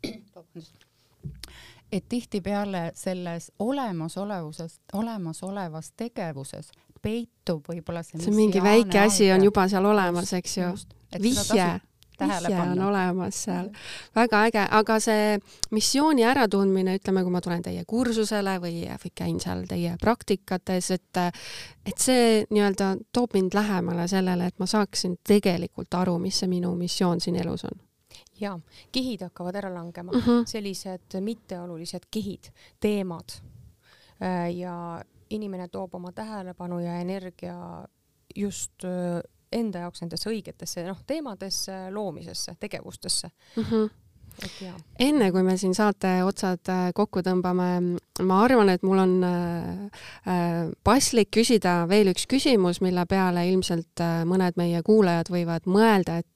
et 1.91 2.05
tihtipeale 2.09 2.91
selles 2.95 3.51
olemasolevusest, 3.59 4.81
olemasolevas 4.93 5.91
tegevuses 5.97 6.71
peitub 7.01 7.67
võib-olla 7.69 8.03
see 8.03 8.21
see 8.21 8.35
mingi 8.35 8.63
väike 8.63 9.05
asi 9.05 9.29
on 9.33 9.43
juba 9.43 9.67
seal 9.71 9.85
olemas, 9.87 10.33
eks 10.35 10.57
ju. 10.57 10.71
vihje, 11.21 11.67
vihje 12.19 12.59
on 12.59 12.81
olemas 12.89 13.43
seal. 13.45 13.69
väga 14.15 14.43
äge, 14.49 14.65
aga 14.79 14.99
see 15.03 15.39
missiooni 15.71 16.25
äratundmine, 16.27 16.97
ütleme, 16.99 17.23
kui 17.23 17.33
ma 17.33 17.41
tulen 17.41 17.63
teie 17.65 17.85
kursusele 17.87 18.57
või, 18.63 18.83
või 19.03 19.13
käin 19.15 19.39
seal 19.39 19.65
teie 19.69 19.95
praktikates, 20.01 20.91
et 20.97 21.23
et 21.23 21.97
see 21.97 22.45
nii-öelda 22.49 22.95
toob 23.15 23.37
mind 23.37 23.55
lähemale 23.57 24.07
sellele, 24.11 24.51
et 24.51 24.59
ma 24.59 24.67
saaksin 24.69 25.17
tegelikult 25.27 25.95
aru, 25.95 26.19
mis 26.19 26.43
see 26.43 26.51
minu 26.51 26.75
missioon 26.75 27.23
siin 27.23 27.39
elus 27.39 27.65
on 27.69 27.79
jaa, 28.41 28.59
kihid 28.91 29.23
hakkavad 29.27 29.55
ära 29.55 29.73
langema 29.73 30.11
mm, 30.11 30.21
-hmm. 30.21 30.45
sellised 30.45 31.19
mitteolulised 31.19 32.09
kihid, 32.11 32.51
teemad. 32.79 33.39
Äh, 34.21 34.51
ja 34.57 35.01
inimene 35.29 35.67
toob 35.67 35.95
oma 35.95 36.11
tähelepanu 36.11 36.79
ja 36.79 36.99
energia 36.99 37.87
just 38.35 38.83
äh, 38.83 39.21
enda 39.51 39.79
jaoks 39.79 40.01
nendesse 40.01 40.29
õigetesse 40.29 40.83
noh, 40.87 41.01
teemadesse, 41.07 41.91
loomisesse, 41.91 42.55
tegevustesse 42.59 43.31
mm. 43.55 43.63
-hmm 43.63 43.89
enne 44.99 45.29
kui 45.31 45.43
me 45.45 45.55
siin 45.59 45.73
saate 45.75 46.19
otsad 46.27 46.69
äh, 46.71 46.89
kokku 46.95 47.21
tõmbame, 47.23 47.67
ma 48.27 48.39
arvan, 48.43 48.71
et 48.73 48.83
mul 48.83 48.99
on 48.99 49.13
äh, 49.23 50.01
äh, 50.27 50.71
paslik 50.83 51.31
küsida 51.37 51.83
veel 51.89 52.11
üks 52.11 52.27
küsimus, 52.29 52.81
mille 52.83 53.05
peale 53.09 53.45
ilmselt 53.49 54.03
mõned 54.27 54.59
meie 54.59 54.81
kuulajad 54.85 55.31
võivad 55.31 55.69
mõelda, 55.69 56.19
et 56.19 56.27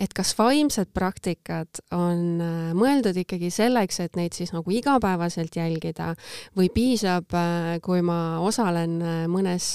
et 0.00 0.12
kas 0.14 0.30
vaimsed 0.38 0.90
praktikad 0.94 1.80
on 1.94 2.40
mõeldud 2.78 3.16
ikkagi 3.22 3.50
selleks, 3.52 3.98
et 4.04 4.16
neid 4.16 4.36
siis 4.36 4.52
nagu 4.54 4.70
igapäevaselt 4.72 5.56
jälgida 5.56 6.12
või 6.56 6.70
piisab, 6.72 7.34
kui 7.82 8.02
ma 8.06 8.38
osalen 8.44 8.98
mõnes 9.30 9.72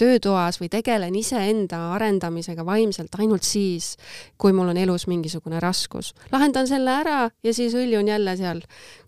töötoas 0.00 0.60
või 0.60 0.70
tegelen 0.72 1.16
iseenda 1.18 1.80
arendamisega 1.96 2.66
vaimselt 2.66 3.16
ainult 3.18 3.48
siis, 3.48 3.94
kui 4.38 4.54
mul 4.56 4.74
on 4.74 4.80
elus 4.80 5.08
mingisugune 5.10 5.60
raskus. 5.62 6.12
lahen 6.32 6.49
lahendan 6.50 6.68
selle 6.68 6.90
ära 6.90 7.30
ja 7.44 7.52
siis 7.54 7.74
hõljun 7.74 8.08
jälle 8.08 8.36
seal 8.36 8.60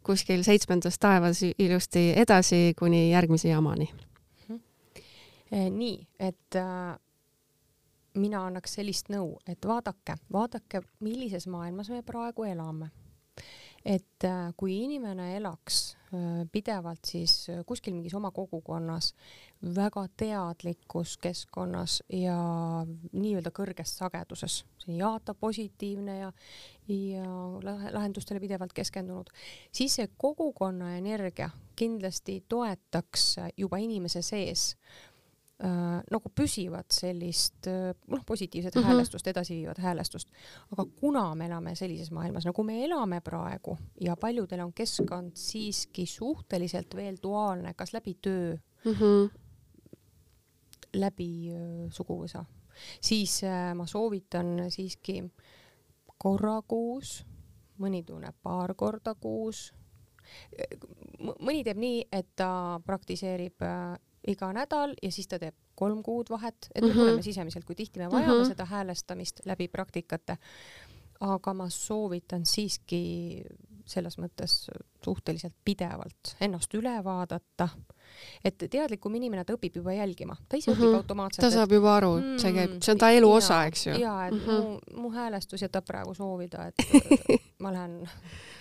kuskil 0.07 0.45
seitsmendas 0.47 0.99
taevas 0.99 1.43
ilusti 1.43 2.12
edasi 2.16 2.74
kuni 2.78 3.11
järgmise 3.11 3.49
jamani 3.49 3.88
mm. 4.49 4.61
-hmm. 5.51 5.70
nii, 5.70 6.07
et 6.18 6.57
äh, 6.57 6.99
mina 8.14 8.47
annaks 8.47 8.74
sellist 8.74 9.09
nõu, 9.09 9.40
et 9.47 9.66
vaadake, 9.66 10.14
vaadake, 10.32 10.82
millises 11.01 11.47
maailmas 11.47 11.90
me 11.90 12.03
praegu 12.03 12.45
elame 12.45 12.90
et 13.84 14.24
äh, 14.24 14.55
kui 14.57 14.84
inimene 14.84 15.36
elaks 15.36 15.97
pidevalt 16.53 17.05
siis 17.09 17.49
äh, 17.51 17.63
kuskil 17.67 17.95
mingis 17.95 18.15
oma 18.15 18.31
kogukonnas, 18.31 19.13
väga 19.75 20.07
teadlikus 20.17 21.17
keskkonnas 21.23 22.01
ja 22.13 22.37
nii-öelda 23.13 23.53
kõrges 23.55 23.95
sageduses, 24.01 24.63
see 24.83 24.99
jaatav, 24.99 25.39
positiivne 25.41 26.19
ja, 26.19 26.33
ja 26.89 27.29
lahendustele 27.95 28.43
pidevalt 28.43 28.75
keskendunud, 28.77 29.31
siis 29.73 29.97
see 30.01 30.11
kogukonna 30.17 30.97
energia 30.99 31.51
kindlasti 31.77 32.43
toetaks 32.49 33.37
juba 33.57 33.81
inimese 33.81 34.23
sees 34.27 34.75
äh, 34.75 35.12
nagu 35.63 36.31
püsivat 36.35 36.91
sellist 36.91 37.69
äh, 37.71 37.93
noh, 38.11 38.25
positiivset 38.27 38.75
mm 38.75 38.81
-hmm. 38.81 38.87
häälestust, 38.87 39.27
edasiviivat 39.27 39.79
häälestust. 39.79 40.29
aga 40.73 40.85
kuna 41.01 41.35
me 41.35 41.47
elame 41.47 41.75
sellises 41.75 42.11
maailmas, 42.11 42.45
nagu 42.45 42.63
me 42.63 42.85
elame 42.85 43.21
praegu 43.21 43.79
ja 44.01 44.17
paljudel 44.17 44.61
on 44.61 44.73
keskkond 44.73 45.33
siiski 45.35 46.07
suhteliselt 46.07 46.95
veel 46.95 47.17
duaalne, 47.23 47.75
kas 47.75 47.93
läbi 47.93 48.19
töö 48.23 48.57
mm, 48.85 48.93
-hmm. 48.93 49.31
läbi 50.95 51.51
äh, 51.51 51.91
suguvõsa, 51.91 52.45
siis 53.01 53.45
äh, 53.45 53.75
ma 53.75 53.87
soovitan 53.87 54.71
siiski 54.71 55.25
korra 56.19 56.63
kuus, 56.63 57.27
mõni 57.79 58.05
tunneb 58.05 58.35
paar 58.43 58.75
korda 58.75 59.15
kuus 59.15 59.73
mõni 61.41 61.65
teeb 61.65 61.77
nii, 61.77 62.07
et 62.13 62.27
ta 62.37 62.81
praktiseerib 62.87 63.63
äh, 63.63 63.99
iga 64.29 64.53
nädal 64.53 64.95
ja 65.03 65.11
siis 65.12 65.29
ta 65.29 65.39
teeb 65.39 65.55
kolm 65.75 66.03
kuud 66.03 66.31
vahet, 66.31 66.68
et 66.75 66.83
me 66.83 66.89
mm 66.89 66.93
-hmm. 66.93 66.99
tunneme 66.99 67.23
sisemiselt, 67.23 67.64
kui 67.64 67.75
tihti 67.75 67.99
me 67.99 68.11
vajame 68.11 68.33
mm 68.33 68.43
-hmm. 68.43 68.49
seda 68.49 68.64
häälestamist 68.64 69.41
läbi 69.45 69.68
praktikate. 69.68 70.37
aga 71.20 71.55
ma 71.55 71.68
soovitan 71.70 72.47
siiski 72.47 73.43
selles 73.87 74.18
mõttes 74.18 74.68
suhteliselt 75.05 75.55
pidevalt 75.64 76.37
ennast 76.41 76.75
üle 76.75 77.05
vaadata, 77.05 77.68
et 78.45 78.64
teadlikum 78.70 79.14
inimene, 79.14 79.45
ta 79.45 79.55
õpib 79.55 79.77
juba 79.77 79.93
jälgima, 79.93 80.37
ta 80.49 80.57
ise 80.57 80.70
mm 80.70 80.77
-hmm. 80.77 80.81
õpib 80.81 80.89
mhm. 80.89 80.97
automaatselt. 80.97 81.45
ta 81.47 81.51
saab 81.51 81.73
juba 81.73 81.97
aru 81.97 82.12
mm,, 82.16 82.39
see 82.39 82.53
käib, 82.53 82.70
see 82.83 82.93
on 82.93 82.99
ta 82.99 83.11
elu 83.11 83.33
osa, 83.33 83.64
eks 83.64 83.87
ju. 83.87 83.93
ja, 83.93 84.27
et 84.27 84.35
mm 84.35 84.41
-hmm. 84.41 84.62
mu, 84.62 85.03
mu 85.03 85.11
häälestus 85.11 85.62
jätab 85.62 85.85
praegu 85.85 86.14
soovida, 86.14 86.66
et 86.66 86.75
ma 87.62 87.73
lähen 87.73 88.09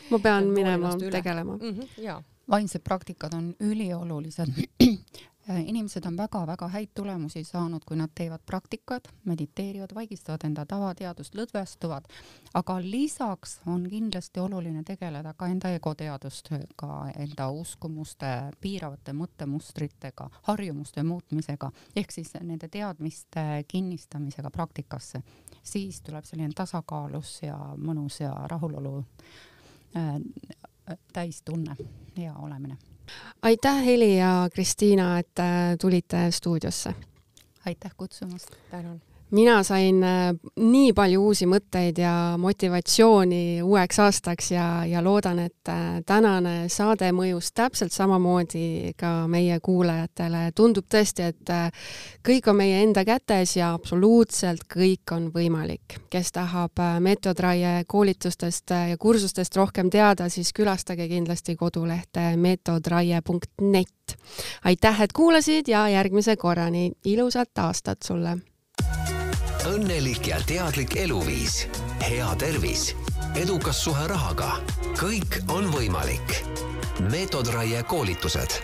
ma 0.09 0.20
pean 0.20 0.47
minema 0.47 0.95
tegelema 1.12 1.57
mm. 1.57 1.70
-hmm, 1.70 1.88
jaa 1.97 2.24
vaimsed 2.51 2.82
praktikad 2.84 3.34
on 3.34 3.55
üliolulised 3.59 4.47
inimesed 5.49 6.05
on 6.05 6.17
väga-väga 6.17 6.67
häid 6.67 6.89
tulemusi 6.95 7.43
saanud, 7.43 7.81
kui 7.85 7.97
nad 7.97 8.11
teevad 8.15 8.43
praktikat, 8.45 9.09
mediteerivad, 9.25 9.93
vaigistavad 9.95 10.45
enda 10.45 10.65
tavateadust, 10.65 11.35
lõdvestuvad, 11.35 12.05
aga 12.53 12.77
lisaks 12.83 13.59
on 13.65 13.87
kindlasti 13.89 14.39
oluline 14.39 14.83
tegeleda 14.85 15.33
ka 15.33 15.47
enda 15.49 15.71
egoteadustega, 15.75 16.99
enda 17.25 17.49
uskumuste, 17.49 18.29
piiravate 18.61 19.15
mõttemustritega, 19.17 20.29
harjumuste 20.51 21.03
muutmisega, 21.03 21.71
ehk 21.95 22.13
siis 22.13 22.35
nende 22.41 22.69
teadmiste 22.69 23.65
kinnistamisega 23.67 24.51
praktikasse. 24.51 25.23
siis 25.63 26.01
tuleb 26.01 26.25
selline 26.25 26.53
tasakaalus 26.55 27.43
ja 27.43 27.57
mõnus 27.77 28.19
ja 28.19 28.31
rahulolu 28.47 29.03
äh, 29.97 30.15
täistunne, 31.13 31.75
hea 32.17 32.33
olemine 32.35 32.77
aitäh, 33.41 33.86
Heli 33.86 34.18
ja 34.18 34.49
Kristiina, 34.53 35.20
et 35.20 35.39
äh, 35.39 35.78
tulite 35.82 36.32
stuudiosse. 36.32 36.95
aitäh 37.66 37.91
kutsumast! 37.97 38.47
tänan! 38.72 39.01
Mina 39.32 39.63
sain 39.63 40.03
äh, 40.03 40.34
nii 40.59 40.91
palju 40.93 41.21
uusi 41.23 41.47
mõtteid 41.49 41.99
ja 42.01 42.13
motivatsiooni 42.39 43.61
uueks 43.63 43.99
aastaks 44.03 44.51
ja, 44.51 44.65
ja 44.88 45.03
loodan, 45.03 45.39
et 45.39 45.71
äh, 45.71 46.01
tänane 46.05 46.69
saade 46.71 47.11
mõjus 47.15 47.51
täpselt 47.55 47.95
samamoodi 47.95 48.93
ka 48.99 49.27
meie 49.32 49.59
kuulajatele. 49.63 50.51
tundub 50.55 50.88
tõesti, 50.91 51.29
et 51.32 51.49
äh, 51.49 51.71
kõik 52.27 52.49
on 52.51 52.59
meie 52.59 52.84
enda 52.84 53.05
kätes 53.07 53.55
ja 53.55 53.73
absoluutselt 53.73 54.67
kõik 54.67 55.15
on 55.15 55.32
võimalik. 55.34 55.99
kes 56.09 56.32
tahab 56.32 56.79
meetodraie 56.99 57.84
koolitustest 57.88 58.69
ja 58.89 58.97
kursustest 58.97 59.55
rohkem 59.55 59.89
teada, 59.89 60.29
siis 60.29 60.53
külastage 60.53 61.07
kindlasti 61.07 61.55
kodulehte 61.55 62.36
meetodraie.net. 62.38 64.17
aitäh, 64.63 65.01
et 65.01 65.13
kuulasid 65.13 65.67
ja 65.67 65.88
järgmise 65.89 66.36
korrani, 66.36 66.91
ilusat 67.05 67.57
aastat 67.57 68.03
sulle! 68.03 68.38
Õnnelik 69.68 70.28
ja 70.28 70.39
teadlik 70.47 70.95
eluviis, 70.97 71.68
hea 72.01 72.30
tervis, 72.41 72.91
edukas 73.38 73.84
suhe 73.84 74.07
rahaga, 74.09 74.57
kõik 74.97 75.41
on 75.53 75.70
võimalik. 75.74 76.38
meetodraie 77.12 77.84
koolitused 77.84 78.62